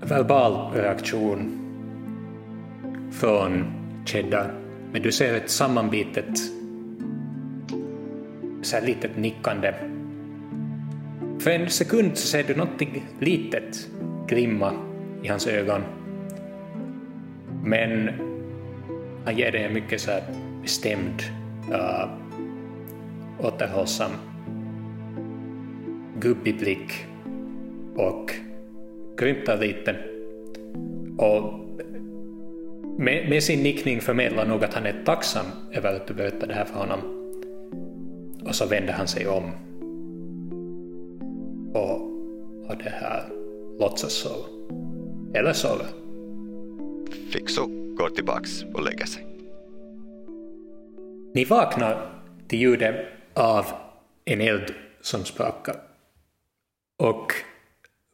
[0.00, 1.56] verbal reaktion
[3.12, 3.64] från
[4.06, 4.54] Cheddar,
[4.92, 6.38] men du ser ett sammanbitet,
[8.62, 9.74] så här litet nickande.
[11.38, 13.88] För en sekund så ser du någonting litet
[14.26, 14.72] glimma
[15.22, 15.80] i hans ögon.
[17.64, 18.10] Men
[19.24, 20.22] han ger dig en mycket så här
[20.62, 21.22] bestämd,
[21.70, 22.08] uh,
[23.38, 24.10] återhållsam,
[26.18, 27.06] gubbig blick
[27.96, 28.34] och
[29.20, 29.96] grymtar lite.
[31.18, 31.60] Och
[32.98, 36.54] med, med sin nickning förmedlar nog att han är tacksam över att du berättar det
[36.54, 37.00] här för honom.
[38.44, 39.44] Och så vänder han sig om.
[41.74, 42.00] Och,
[42.70, 43.22] och det här
[43.78, 44.46] låtsas sova.
[45.34, 45.86] Eller sover.
[47.32, 49.26] Fixo går tillbaks och lägger sig.
[51.34, 52.94] Ni vaknar till ljudet
[53.34, 53.66] av
[54.24, 55.76] en eld som sprakar.
[56.98, 57.32] Och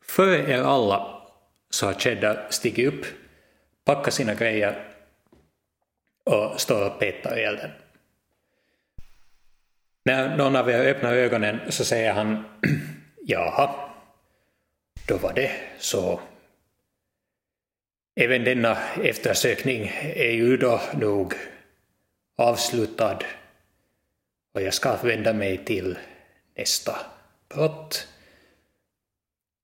[0.09, 1.23] före er alla
[1.71, 3.07] så har Cheddar stigit upp,
[3.85, 4.93] packat sina grejer
[6.25, 7.71] och står och petar i elden.
[10.05, 12.45] När någon av er öppnar ögonen så säger han
[13.27, 13.91] Jaha,
[15.07, 16.21] då var det så.
[18.17, 21.35] Även denna eftersökning är ju då nog
[22.37, 23.19] avslutad
[24.55, 25.99] och jag ska vända mig till
[26.57, 26.97] nästa
[27.49, 28.09] brott.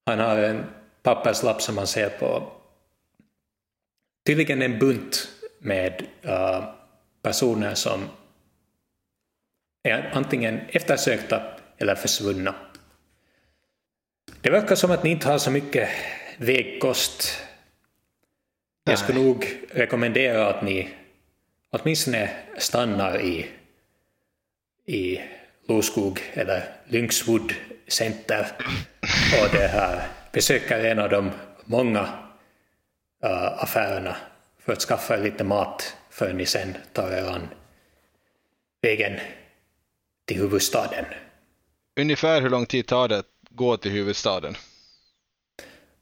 [0.06, 0.64] Han har en
[1.02, 2.52] papperslapp som han ser på.
[4.26, 6.64] Tydligen en bunt med uh,
[7.22, 8.08] personer som
[9.82, 11.42] är antingen eftersökta
[11.78, 12.54] eller försvunna.
[14.40, 15.88] Det verkar som att ni inte har så mycket
[16.38, 17.42] vägkost.
[18.84, 20.88] Jag skulle nog rekommendera att ni
[21.70, 23.46] åtminstone stannar i,
[24.86, 25.20] i
[25.68, 27.52] Loskog eller Lynxwood
[27.88, 28.46] Center
[29.42, 31.30] och det här, besöker en av de
[31.64, 32.00] många
[33.24, 34.16] uh, affärerna
[34.64, 37.48] för att skaffa lite mat för ni sen tar er an
[38.82, 39.20] vägen
[40.26, 41.04] till huvudstaden.
[42.00, 44.54] Ungefär hur lång tid tar det att gå till huvudstaden?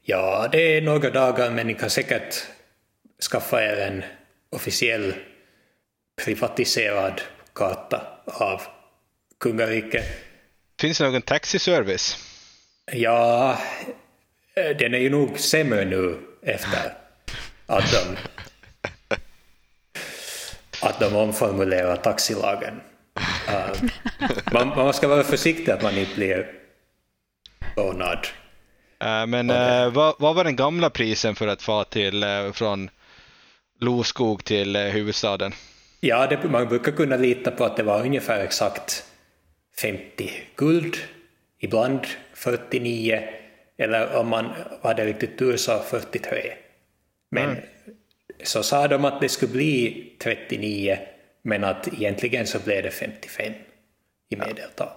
[0.03, 2.35] Ja, det är några dagar men ni kan säkert
[3.31, 4.05] skaffa er en
[4.51, 5.15] officiell
[6.25, 7.21] privatiserad
[7.53, 8.63] karta av
[9.41, 10.05] kungariket.
[10.81, 12.30] Finns det någon taxiservice?
[12.93, 13.59] Ja,
[14.55, 16.93] eh, den är ju nog sämre nu efter
[17.67, 18.17] att de,
[20.83, 22.81] att de omformulerar taxilagen.
[23.49, 23.91] Uh,
[24.53, 26.47] man, man ska vara försiktig att man inte blir
[27.77, 28.27] rånad.
[29.01, 32.91] Eh, men eh, vad, vad var den gamla prisen för att få till från
[33.81, 35.53] Loskog till huvudstaden?
[36.01, 39.05] Ja, det, man brukar kunna lita på att det var ungefär exakt
[39.81, 40.97] 50 guld,
[41.59, 42.01] ibland
[42.41, 43.23] 49,
[43.79, 44.51] eller om man
[44.83, 46.53] hade riktigt tur så 43.
[47.31, 47.57] Men
[48.43, 50.99] så sa de att det skulle bli 39,
[51.43, 53.53] men att egentligen så blev det 55
[54.29, 54.89] i medeltal.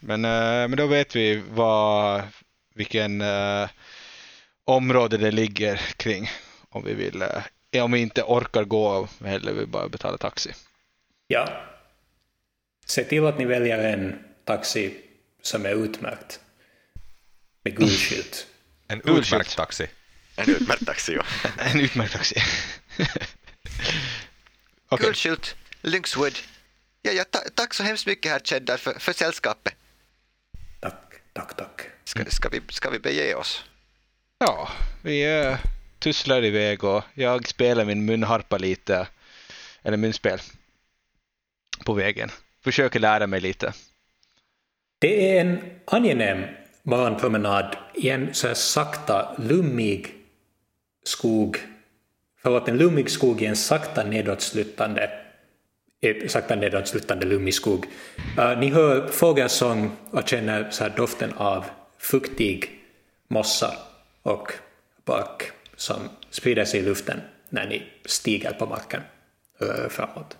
[0.00, 2.22] Men, eh, men då vet vi vad,
[2.74, 3.68] vilken eh,
[4.64, 6.28] område det ligger kring
[6.68, 10.50] om vi vill eh, om vi inte orkar gå hellre vill bara betala taxi.
[11.26, 11.48] Ja.
[12.86, 14.94] Se till att ni väljer en taxi
[15.42, 16.40] som är utmärkt.
[17.62, 18.46] Med gul skylt.
[18.88, 19.56] En Gul utmärkt skylt.
[19.56, 19.86] taxi.
[20.36, 21.24] En utmärkt taxi, ja.
[21.58, 22.34] En utmärkt taxi.
[24.88, 25.06] Okej.
[25.06, 26.38] Guldskylt, Lynxwood.
[27.02, 29.74] Ja, ja, ta, tack så hemskt mycket herr Cheddar för, för sällskapet.
[30.80, 31.82] Tack, tack, tack.
[32.04, 33.64] Ska, ska, vi, ska vi bege oss?
[34.38, 34.68] Ja,
[35.02, 35.56] vi uh,
[35.98, 39.08] tusslar iväg och jag spelar min munharpa lite,
[39.82, 40.40] eller munspel,
[41.84, 42.30] på vägen.
[42.64, 43.72] Försöker lära mig lite.
[44.98, 46.44] Det är en angenäm
[46.82, 50.14] morgonpromenad i en så här sakta lummig
[51.04, 51.58] skog.
[52.42, 55.10] Förlåt, en lummig skog i en sakta nedåtsluttande,
[56.00, 57.86] eh, sakta nedåtsluttande lummig skog.
[58.38, 61.64] Uh, ni hör fågelsång och känner så här doften av
[61.98, 62.80] fuktig
[63.28, 63.76] mossa
[64.22, 64.52] och
[65.04, 65.96] bark som
[66.30, 69.00] sprider sig i luften när ni stiger på marken
[69.60, 70.36] er framåt.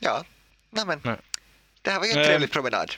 [0.00, 0.24] Ja,
[0.70, 1.00] nej men.
[1.04, 1.16] Nej.
[1.88, 2.92] Det här var ju en Eh, trevlig promenad.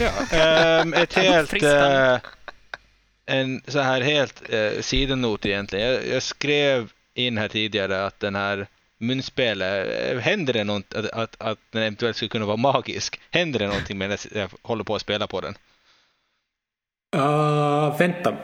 [0.00, 2.18] Ja, ehm, ett helt, eh,
[3.26, 5.86] en så här helt eh, sidonot egentligen.
[5.86, 8.66] Jag, jag skrev in här tidigare att den här
[8.98, 13.20] munspelet, eh, händer det något, att, att, att den eventuellt skulle kunna vara magisk?
[13.30, 15.54] Händer det någonting medan jag håller på att spela på den?
[17.16, 18.36] Uh, vänta.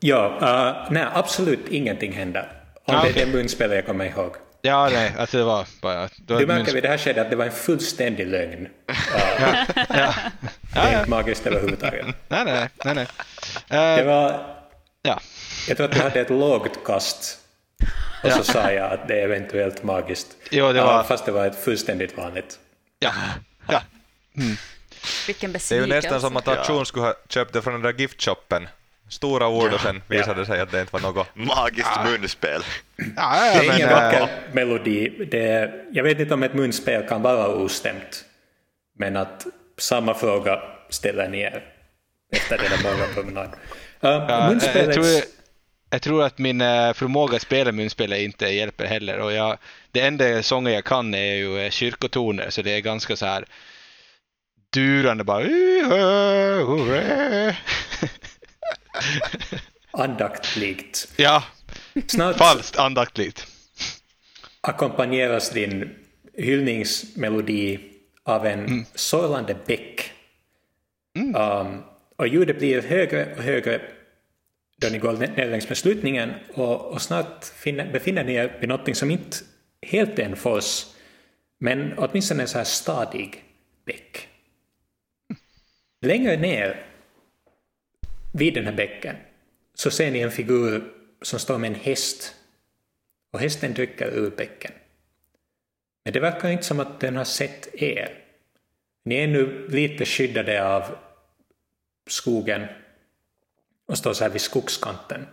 [0.00, 2.52] Ja, uh, nej, absolut ingenting händer.
[2.84, 4.36] Om Ah, det är det munspelet jag kommer ihåg.
[4.68, 6.08] Ja, nej, alltså det var bara...
[6.16, 8.66] Det var Du märker vid det här skedet att det var en fullständig lögn.
[8.66, 8.96] Uh,
[9.40, 9.64] ja.
[9.72, 10.22] det är
[10.74, 10.98] Ja, ja.
[10.98, 12.06] inte magiskt överhuvudtaget.
[12.28, 12.94] Nej, nej, nej.
[12.94, 13.06] nej.
[13.68, 14.56] Det Eh, var,
[15.02, 15.20] ja.
[15.68, 17.38] jag tror att du hade ett lågt kast
[18.24, 20.28] och så sa jag att det är eventuellt magiskt.
[20.50, 21.04] Jo, det Ja, var...
[21.04, 22.58] fast det var ett fullständigt vanligt.
[22.98, 23.10] Ja.
[23.68, 23.82] ja.
[25.26, 25.86] Vilken Det är ju besvikelse.
[25.96, 28.68] nästan som att Auktion skulle ha köpt det från den där giftshoppen.
[29.08, 31.26] Stora ord och sen visade det sig att det inte var något.
[31.34, 32.62] Magiskt munspel.
[32.96, 35.26] Ja, Det ja, är men, ingen eh, vacker melodi.
[35.30, 38.24] Det är, jag vet inte om ett munspel kan vara ostämt.
[38.98, 39.46] Men att
[39.78, 41.64] samma fråga ställer ni er
[42.32, 43.50] efter den här morgonpromenaden.
[43.52, 43.58] Uh,
[44.00, 44.94] Ja, jag, jag, munspelets...
[44.94, 45.06] tror,
[45.90, 49.18] jag tror att min eh, förmåga att spela munspel inte hjälper heller.
[49.18, 49.58] Och jag,
[49.92, 53.44] det enda sånger jag kan är ju eh, kyrkotoner, så det är ganska så här
[54.72, 55.42] durande bara.
[59.90, 61.12] andaktligt.
[61.16, 61.44] Ja,
[62.06, 63.46] Snart falskt andaktligt.
[64.60, 65.94] ackompanjeras din
[66.34, 67.78] hyllningsmelodi
[68.22, 70.12] av en sorlande bäck.
[71.14, 71.82] Um,
[72.16, 73.80] och ljudet blir högre och högre
[74.80, 78.68] då ni går ner längs med slutningen och, och snart finner, befinner ni er vid
[78.68, 79.36] något som inte
[79.82, 80.86] helt är en fors,
[81.60, 83.44] men åtminstone en så här stadig
[83.86, 84.28] bäck.
[86.00, 86.86] Längre ner
[88.38, 89.16] vid den här bäcken
[89.74, 92.34] så ser ni en figur som står med en häst
[93.32, 94.72] och hästen dricker ur bäcken.
[96.04, 98.24] Men det verkar inte som att den har sett er.
[99.04, 100.96] Ni är nu lite skyddade av
[102.06, 102.66] skogen
[103.86, 105.26] och står så här vid skogskanten.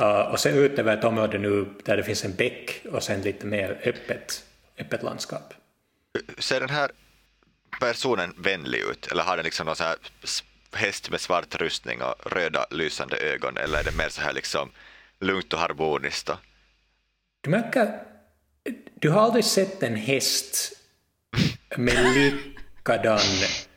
[0.00, 3.22] Eh, och ser ut över ett område nu där det finns en bäck och sen
[3.22, 4.44] lite mer öppet,
[4.78, 5.54] öppet landskap.
[6.38, 6.90] Ser den här
[7.80, 9.96] personen vänlig ut eller har den liksom någon så här
[10.74, 14.70] häst med svart rustning och röda lysande ögon eller är det mer så här liksom
[15.20, 16.28] lugnt och harmoniskt?
[16.28, 16.36] Och...
[17.40, 18.02] Du märker,
[18.94, 20.72] du har aldrig sett en häst
[21.76, 23.20] med likadan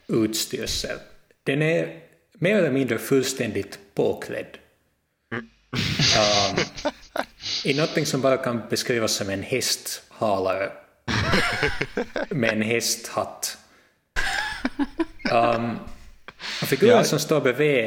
[0.06, 0.98] utstyrsel.
[1.42, 2.00] Den är
[2.32, 4.58] mer eller mindre fullständigt påklädd.
[5.32, 6.58] Um,
[7.64, 10.72] I någonting som bara kan beskrivas som en hästhalare
[12.30, 13.58] med en hästhatt.
[15.32, 15.78] Um,
[16.46, 17.04] figuren Ja.
[17.04, 17.84] som står bredvid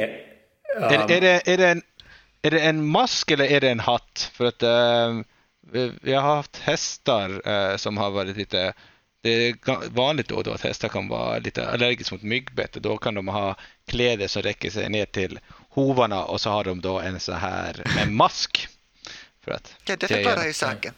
[0.80, 1.82] Är, är, det, är, det en,
[2.42, 4.30] är det en mask eller är det en hatt?
[4.34, 5.20] För att eh,
[5.72, 8.72] vi, vi har haft hästar eh, som har varit lite
[9.22, 9.54] Det är
[9.90, 13.14] vanligt då och då att hästar kan vara lite allergiska mot myggbett och då kan
[13.14, 13.54] de ha
[13.86, 15.38] kläder som räcker sig ner till
[15.68, 18.68] hovarna och så har de då en så här en mask.
[19.44, 20.94] För att Ja, det förklarar ju saken.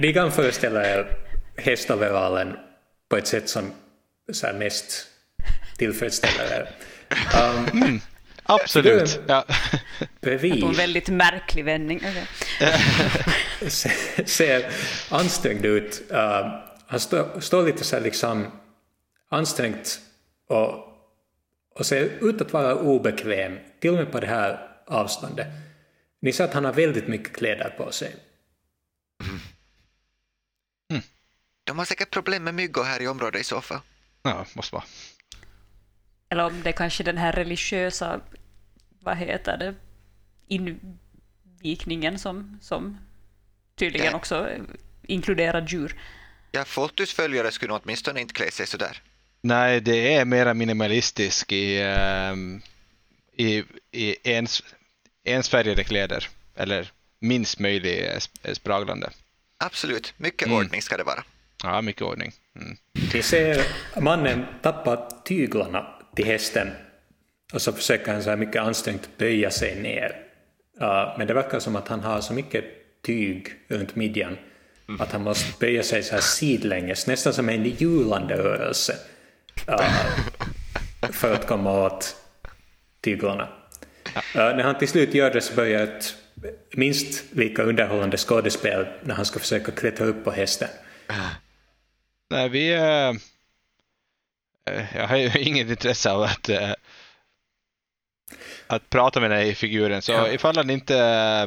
[0.00, 1.16] Ni kan föreställa er
[1.56, 2.56] hästoverallen
[3.10, 3.72] på ett sätt som
[4.32, 5.06] så här mest
[5.78, 6.68] tillfredsställer er.
[7.72, 8.00] Um,
[8.42, 9.20] Absolut.
[9.26, 9.44] Ja.
[10.20, 11.98] bredvid På en väldigt märklig vändning.
[11.98, 12.26] Okej.
[13.70, 14.66] se- ser
[15.08, 16.02] ansträngd ut.
[16.10, 16.18] Uh,
[16.86, 18.46] han står, står lite så här liksom
[19.28, 20.00] ansträngt
[20.48, 20.74] och,
[21.74, 25.46] och ser ut att vara obekväm, till och med på det här avståndet.
[26.22, 28.14] Ni ser att han har väldigt mycket kläder på sig.
[31.70, 33.80] De har säkert problem med myggor här i området i så fall.
[34.22, 34.84] ja, måste vara.
[36.28, 38.20] Eller om det är kanske den här religiösa,
[39.00, 39.74] vad heter det,
[40.48, 42.98] invikningen som, som
[43.76, 44.16] tydligen Ja.
[44.16, 44.48] också
[45.02, 46.00] inkluderar djur.
[46.52, 49.02] Ja, Foltus följare skulle åtminstone inte klä sig sådär.
[49.40, 52.62] Nej, det är mera minimalistisk i, ehm,
[53.32, 54.62] i, i ens,
[55.24, 56.28] ensfärgade kläder.
[56.56, 58.06] Eller minst möjlig
[58.42, 59.10] eh, spraglande.
[59.58, 60.58] Absolut, mycket Mm.
[60.58, 61.24] ordning ska det vara.
[61.62, 62.32] Ja, mycket ordning.
[62.56, 62.76] Mm.
[63.14, 63.62] Ni ser
[64.00, 65.86] mannen tappa tyglarna
[66.16, 66.70] till hästen
[67.52, 70.16] och så försöker han så här mycket ansträngt böja sig ner.
[70.82, 72.64] Uh, men det verkar som att han har så mycket
[73.02, 74.36] tyg runt midjan
[74.98, 78.96] att han måste böja sig så här sidlänges, nästan som en hjulande rörelse
[79.68, 80.20] uh,
[81.12, 82.16] för att komma åt
[83.00, 83.48] tyglarna.
[84.16, 86.14] Uh, när han till slut gör det så börjar ett
[86.72, 90.68] minst lika underhållande skådespel när han ska försöka klättra upp på hästen.
[92.30, 92.72] Nej, vi...
[92.72, 93.12] eh,
[94.94, 96.72] jag har ju inget intresse av att, eh,
[98.66, 100.28] att prata med den här figuren, så Ja.
[100.28, 101.46] ifall han inte eh,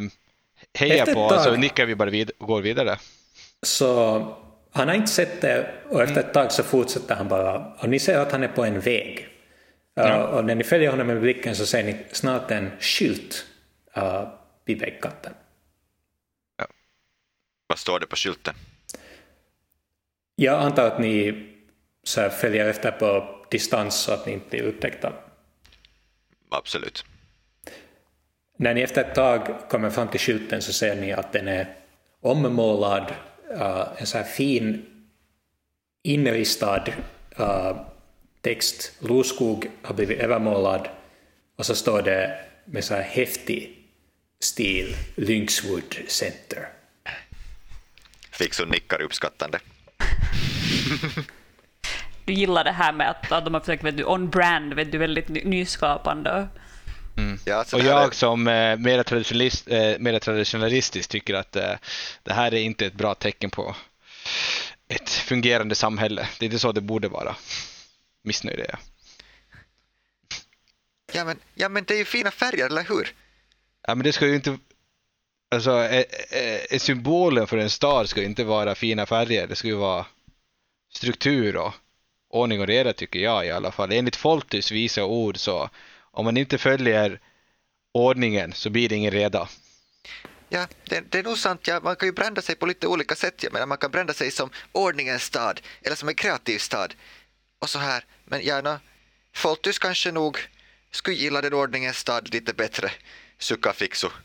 [0.79, 2.97] hejar Efter på tag- så nickar vi bara vid och går vidare.
[3.61, 4.17] Så
[4.71, 7.73] han har inte sett det och efter ett tag så fortsätter han bara.
[7.73, 9.27] Och ni ser att han är på en väg.
[9.99, 13.45] Uh, och när ni följer honom med blicken så ser ni snart en skylt
[13.97, 14.27] uh,
[14.65, 15.34] vid vägkanten.
[17.67, 18.55] Vad står det på skylten?
[20.36, 21.45] Jag antar att ni
[22.03, 25.13] så följer efter på distans så att ni inte blir upptäckta.
[26.49, 27.05] Absolut.
[28.57, 31.75] När ni efter ett tag kommer fram till skylten så ser ni att den är
[32.21, 33.13] ommålad,
[33.51, 34.86] uh, en så här fin
[36.03, 36.84] inristad
[37.39, 37.81] uh,
[38.41, 38.93] text.
[38.99, 40.89] Loskog har blivit övermålad
[41.55, 43.88] och så står det med så här häftig
[44.39, 46.69] stil Lynxwood Center.
[48.31, 49.59] Fixon nickar uppskattande.
[52.25, 54.97] Du gillar det här med att, att de har försökt, vet du, on-brand, vet du,
[54.97, 56.47] väldigt ny- nyskapande.
[57.45, 61.55] Ja, så Och här är- jag som eh, mera, traditionalist, eh, mera traditionalistisk tycker att
[61.55, 61.73] eh,
[62.23, 63.75] det här är inte ett bra tecken på
[64.87, 66.27] ett fungerande samhälle.
[66.39, 67.35] Det är inte så det borde vara.
[68.23, 68.79] Missnöjd är jag.
[71.13, 73.13] Ja men, ja, men det är ju fina färger, eller hur?
[73.87, 74.57] Ja, men det ska ju inte...
[75.54, 76.06] Alltså, är,
[76.74, 79.47] är symbolen för en stad ska inte vara fina färger.
[79.47, 80.06] Det ska ju vara
[80.93, 81.74] struktur och
[82.30, 83.91] ordning och reda tycker jag i alla fall.
[83.91, 85.70] Enligt Foltys visa ord så
[86.12, 87.20] om man inte följer
[87.93, 89.49] ordningen så blir det ingen reda.
[90.49, 91.68] Ja, det, det är nog sant.
[91.68, 93.43] Ja, man kan ju brända sig på lite olika sätt.
[93.43, 96.93] Jag menar, man kan brända sig som ordningens stad eller som en kreativ stad.
[97.60, 98.06] Och så här.
[98.26, 98.80] Men gärna,
[99.34, 100.38] Foltus kanske nog
[100.91, 102.91] skulle gilla den ordningens stad lite bättre.
[103.73, 104.09] Fixo.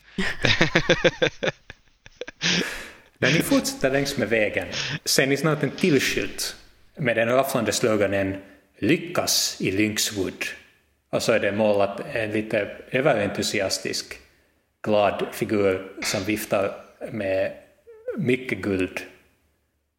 [3.17, 4.67] När ni fortsätter längs med vägen
[5.05, 6.55] ser ni snart en till skylt
[6.97, 8.37] med den rafflande sloganen
[8.77, 10.45] Lyckas i Lynxwood.
[11.09, 14.19] Och så är det målat en lite överentusiastisk
[14.81, 17.53] glad figur som viftar med
[18.17, 18.99] mycket guld.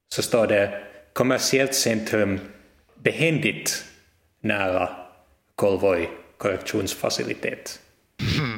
[0.08, 2.40] Så står det kommersiellt centrum
[3.02, 3.84] behändigt
[4.40, 4.96] nära
[5.54, 7.80] Kolvoj korrektionsfacilitet.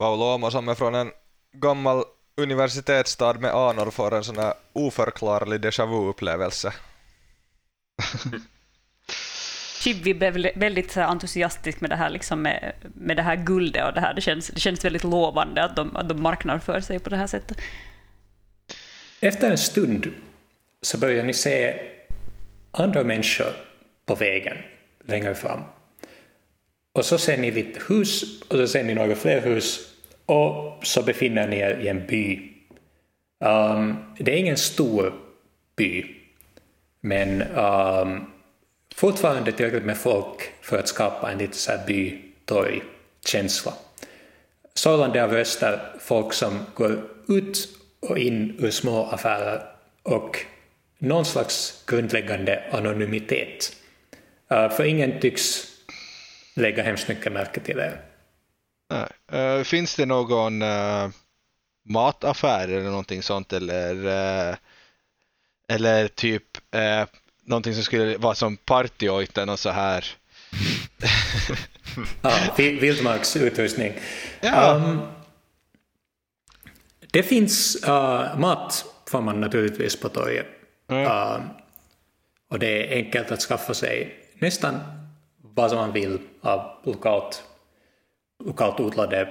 [0.00, 1.10] Paulo som är från en
[1.52, 2.04] gammal
[2.36, 6.72] universitetsstad med anor får en sån här oförklarlig déjà vu-upplevelse.
[9.80, 14.00] Chibi blev väldigt- entusiastisk med det här, liksom med, med det här guldet och det
[14.00, 14.14] här.
[14.14, 17.26] Det känns, det känns väldigt lovande att de, att de marknadsför sig på det här
[17.26, 17.58] sättet.
[19.20, 20.12] Efter en stund
[20.82, 21.80] så börjar ni se
[22.70, 23.52] andra människor
[24.06, 24.56] på vägen
[25.04, 25.60] längre fram.
[26.92, 29.89] Och så ser ni lite hus och så ser ni några fler hus
[30.30, 32.50] och så befinner ni er i en by.
[33.44, 35.12] Um, det är ingen stor
[35.76, 36.04] by,
[37.00, 38.32] men um,
[38.94, 43.72] fortfarande tillräckligt med folk för att skapa en lite så här by-torg-känsla.
[44.74, 47.68] Sorlande av röster, folk som går ut
[48.00, 49.62] och in ur små affärer
[50.02, 50.36] och
[50.98, 53.76] någon slags grundläggande anonymitet.
[54.52, 55.66] Uh, för ingen tycks
[56.56, 58.09] lägga hemskt mycket märke till det.
[59.32, 61.08] Uh, finns det någon uh,
[61.84, 64.56] mataffär eller någonting sånt eller, uh,
[65.68, 67.06] eller typ uh,
[67.44, 70.04] någonting som skulle vara som partyojten och så här?
[72.22, 73.92] ja, vildmarksutrustning.
[74.40, 74.74] Ja.
[74.74, 75.00] Um,
[77.12, 80.46] det finns uh, mat får man naturligtvis på torget.
[80.88, 81.04] Mm.
[81.04, 81.40] Uh,
[82.48, 84.80] och det är enkelt att skaffa sig nästan
[85.42, 87.42] vad som man vill av lokalt,
[88.44, 89.28] lokalt odlade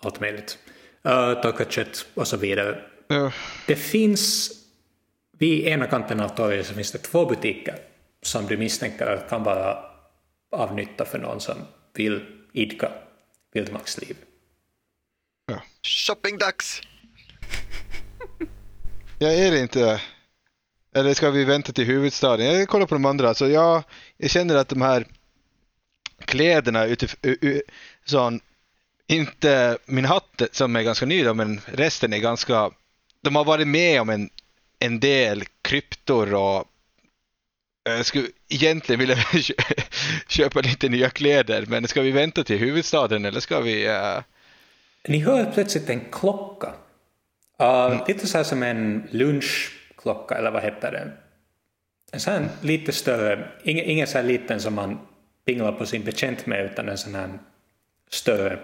[0.00, 0.58] allt möjligt.
[1.06, 2.82] Uh, torkat kött och så vidare.
[3.08, 3.32] Ja.
[3.66, 4.52] Det finns
[5.38, 7.76] vid ena kanten av torget så finns det två butiker
[8.22, 9.78] som du misstänker kan vara
[10.52, 11.56] av nytta för någon som
[11.94, 12.92] vill idka
[13.52, 14.16] vildmarksliv.
[15.82, 16.82] Shoppingdags!
[19.18, 20.00] Jag är det inte.
[20.94, 22.46] Eller ska vi vänta till huvudstaden?
[22.46, 23.34] Jag kollar på de andra.
[23.34, 23.82] Så jag,
[24.16, 25.06] jag känner att de här
[26.24, 26.86] kläderna
[28.04, 28.40] utifrån,
[29.06, 32.70] inte min hatt som är ganska ny då, men resten är ganska,
[33.22, 34.30] de har varit med om en,
[34.78, 36.64] en del kryptor och
[37.84, 39.16] jag skulle egentligen vilja
[40.28, 43.88] köpa lite nya kläder, men ska vi vänta till huvudstaden eller ska vi?
[43.88, 44.22] Uh...
[45.08, 46.66] Ni hör plötsligt en klocka.
[47.62, 47.98] Uh, mm.
[48.08, 51.12] Lite så här som en lunchklocka, eller vad heter det?
[52.12, 54.98] En sån här lite större, ingen, ingen så här liten som man
[55.44, 57.38] pinglar på sin betjänt med, utan en sån här
[58.12, 58.58] större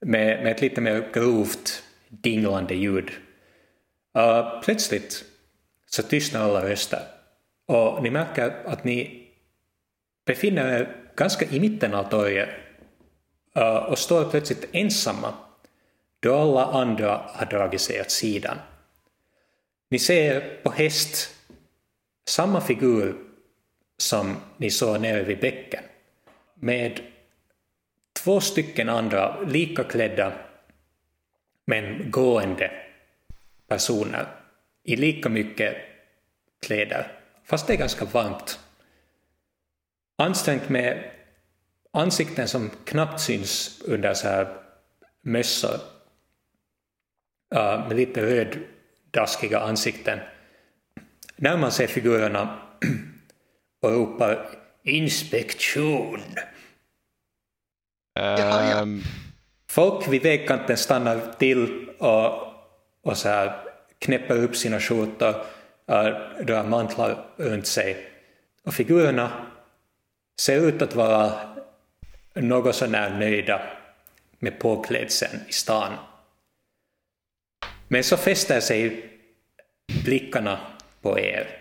[0.00, 3.10] med, med ett lite mer grovt dinglande ljud.
[4.18, 5.24] Uh, plötsligt
[5.86, 7.02] så tystnar alla röster
[7.66, 9.28] och ni märker att ni
[10.26, 12.48] befinner er ganska i mitten av torget
[13.56, 15.34] uh, och står plötsligt ensamma
[16.20, 18.58] då alla andra har dragit sig åt sidan.
[19.90, 21.34] Ni ser på häst
[22.28, 23.16] samma figur
[23.98, 25.84] som ni såg nere vid bäcken
[26.54, 27.00] med
[28.28, 30.32] två stycken andra lika klädda
[31.64, 32.70] men gående
[33.68, 34.26] personer
[34.84, 35.76] i lika mycket
[36.62, 37.12] kläder,
[37.44, 38.58] fast det är ganska varmt.
[40.18, 41.10] Ansträngt med
[41.92, 44.56] ansikten som knappt syns under så här
[45.20, 45.74] mössor
[47.54, 50.18] uh, med lite röddaskiga ansikten
[51.36, 52.58] närmar sig figurerna
[53.82, 54.48] och ropar
[54.82, 56.22] inspektion.
[58.18, 59.02] Um...
[59.70, 62.32] Folk vid vägkanten stannar till och,
[63.02, 63.52] och så här
[63.98, 68.08] knäpper upp sina skjortor, uh, eh, drar mantlar runt sig.
[68.64, 69.46] Och figurerna
[70.40, 71.32] ser ut att vara
[72.34, 73.60] något sånär nöjda
[74.38, 75.92] med påklädseln i stan.
[77.88, 79.10] Men så fäster sig
[80.04, 80.58] blickarna
[81.02, 81.58] på er.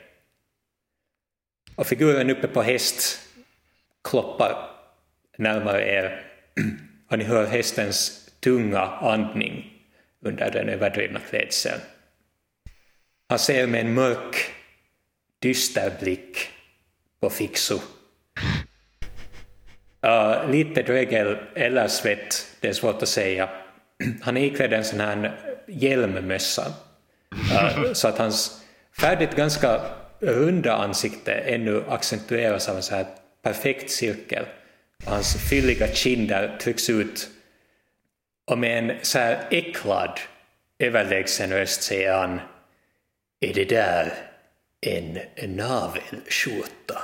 [1.75, 3.19] Och figuren uppe på häst
[4.03, 4.69] kloppar
[5.37, 6.26] närmare er
[7.09, 9.73] och ni hör hästens tunga andning
[10.25, 11.81] under den överdrivna klädseln.
[13.29, 14.35] Han ser med en mörk,
[15.39, 16.49] dyster blick
[17.19, 17.79] på Fixu.
[20.05, 23.49] Uh, lite dregel eller svett, det är svårt att säga.
[24.21, 26.73] Han är iklädd en sån här hjälmmössa.
[27.33, 28.65] Uh, så att hans
[28.99, 29.81] färdigt ganska
[30.19, 33.07] runda ansikte ännu accentueras av en sån här
[33.41, 34.45] perfekt cirkel.
[35.05, 37.29] Hans fylliga kinder trycks ut
[38.47, 40.19] och med en så här äcklad,
[40.79, 42.39] överlägsen röst säger han
[43.39, 44.13] Är det där
[44.81, 45.19] en
[45.55, 47.01] navelskjorta?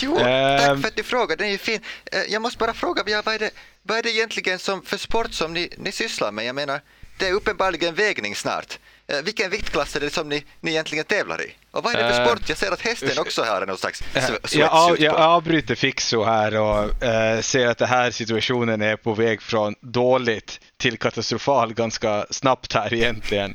[0.00, 1.80] jo, tack för att du frågade, den är ju fin.
[2.12, 3.50] Eh, jag måste bara fråga, vad är det,
[3.82, 6.44] vad är det egentligen som, för sport som ni, ni sysslar med?
[6.44, 6.80] Jag menar,
[7.18, 8.78] det är uppenbarligen vägning snart.
[9.06, 11.54] Eh, vilken viktklass är det som ni, ni egentligen tävlar i?
[11.70, 12.48] Och vad är det för Uh, sport?
[12.48, 16.60] Jag ser att hästen också har någon slags uh, jag, av, jag avbryter Fixo här
[16.60, 22.26] och uh, ser att den här situationen är på väg från dåligt till katastrofal ganska
[22.30, 23.54] snabbt här egentligen.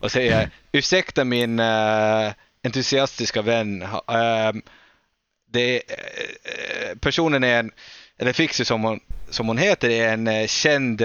[0.00, 2.32] Och säger ursäkta min uh,
[2.64, 3.86] entusiastiska vän.
[5.50, 5.82] Det,
[7.00, 7.70] personen är en,
[8.18, 11.02] eller Fixo som hon, som hon heter, är en känd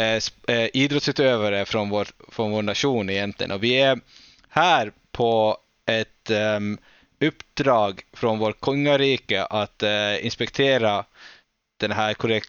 [0.00, 3.52] Eh, eh, idrottsutövare från vår, från vår nation egentligen.
[3.52, 4.00] Och vi är
[4.48, 6.78] här på ett um,
[7.20, 11.04] uppdrag från vår kungarike att uh, inspektera
[11.80, 12.44] den här korrek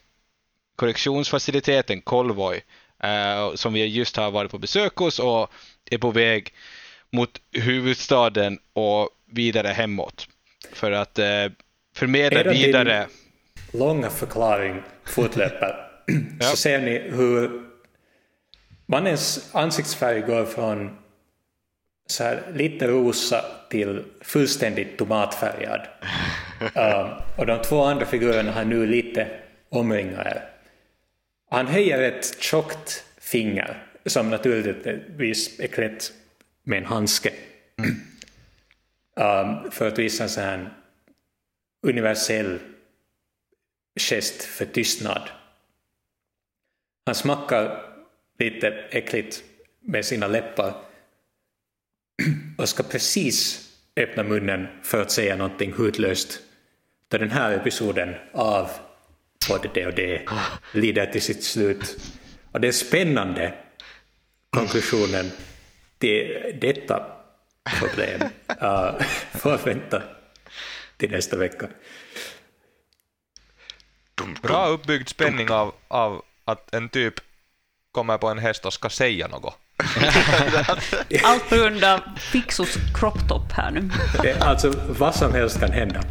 [0.75, 2.63] korrektionsfaciliteten Kolvoj
[3.03, 5.51] uh, som vi just har varit på besök hos och
[5.91, 6.53] är på väg
[7.09, 10.27] mot huvudstaden och vidare hemåt
[10.73, 11.25] för att uh,
[11.95, 13.07] förmedla vidare.
[13.73, 15.90] Långa förklaring fortlöper
[16.39, 17.61] så ser ni hur
[18.85, 20.97] mannens ansiktsfärg går från
[22.07, 25.87] så här lite rosa till fullständigt tomatfärgad.
[26.61, 29.27] Um, och de två andra figurerna har nu lite
[29.69, 30.41] omringare.
[31.49, 36.11] Han höjer ett tjockt finger som naturligtvis är klätt
[36.63, 37.33] med en handske.
[39.15, 40.69] Um, för att visa en sån här
[41.87, 42.59] universell
[43.99, 45.29] gest för tystnad.
[47.05, 47.83] Han smackar
[48.39, 49.43] lite äckligt
[49.79, 50.73] med sina läppar
[52.57, 56.39] och ska precis öppna munnen för att säga någonting hutlöst
[57.07, 58.69] då den här episoden av
[59.49, 60.25] både det och det
[60.73, 61.97] lider till sitt slut.
[62.51, 63.53] Och den spännande
[64.49, 65.31] konklusionen
[65.97, 67.05] till detta
[67.79, 70.03] problem uh, får vänta
[70.97, 71.67] till nästa vecka.
[74.41, 77.13] Bra uppbyggd spänning av, av att en typ
[77.91, 79.57] kommer på en häst och ska säga något.
[81.23, 83.89] Allt på grund av Fixos crop top här nu.
[84.39, 86.01] Alltså vad som helst kan hända.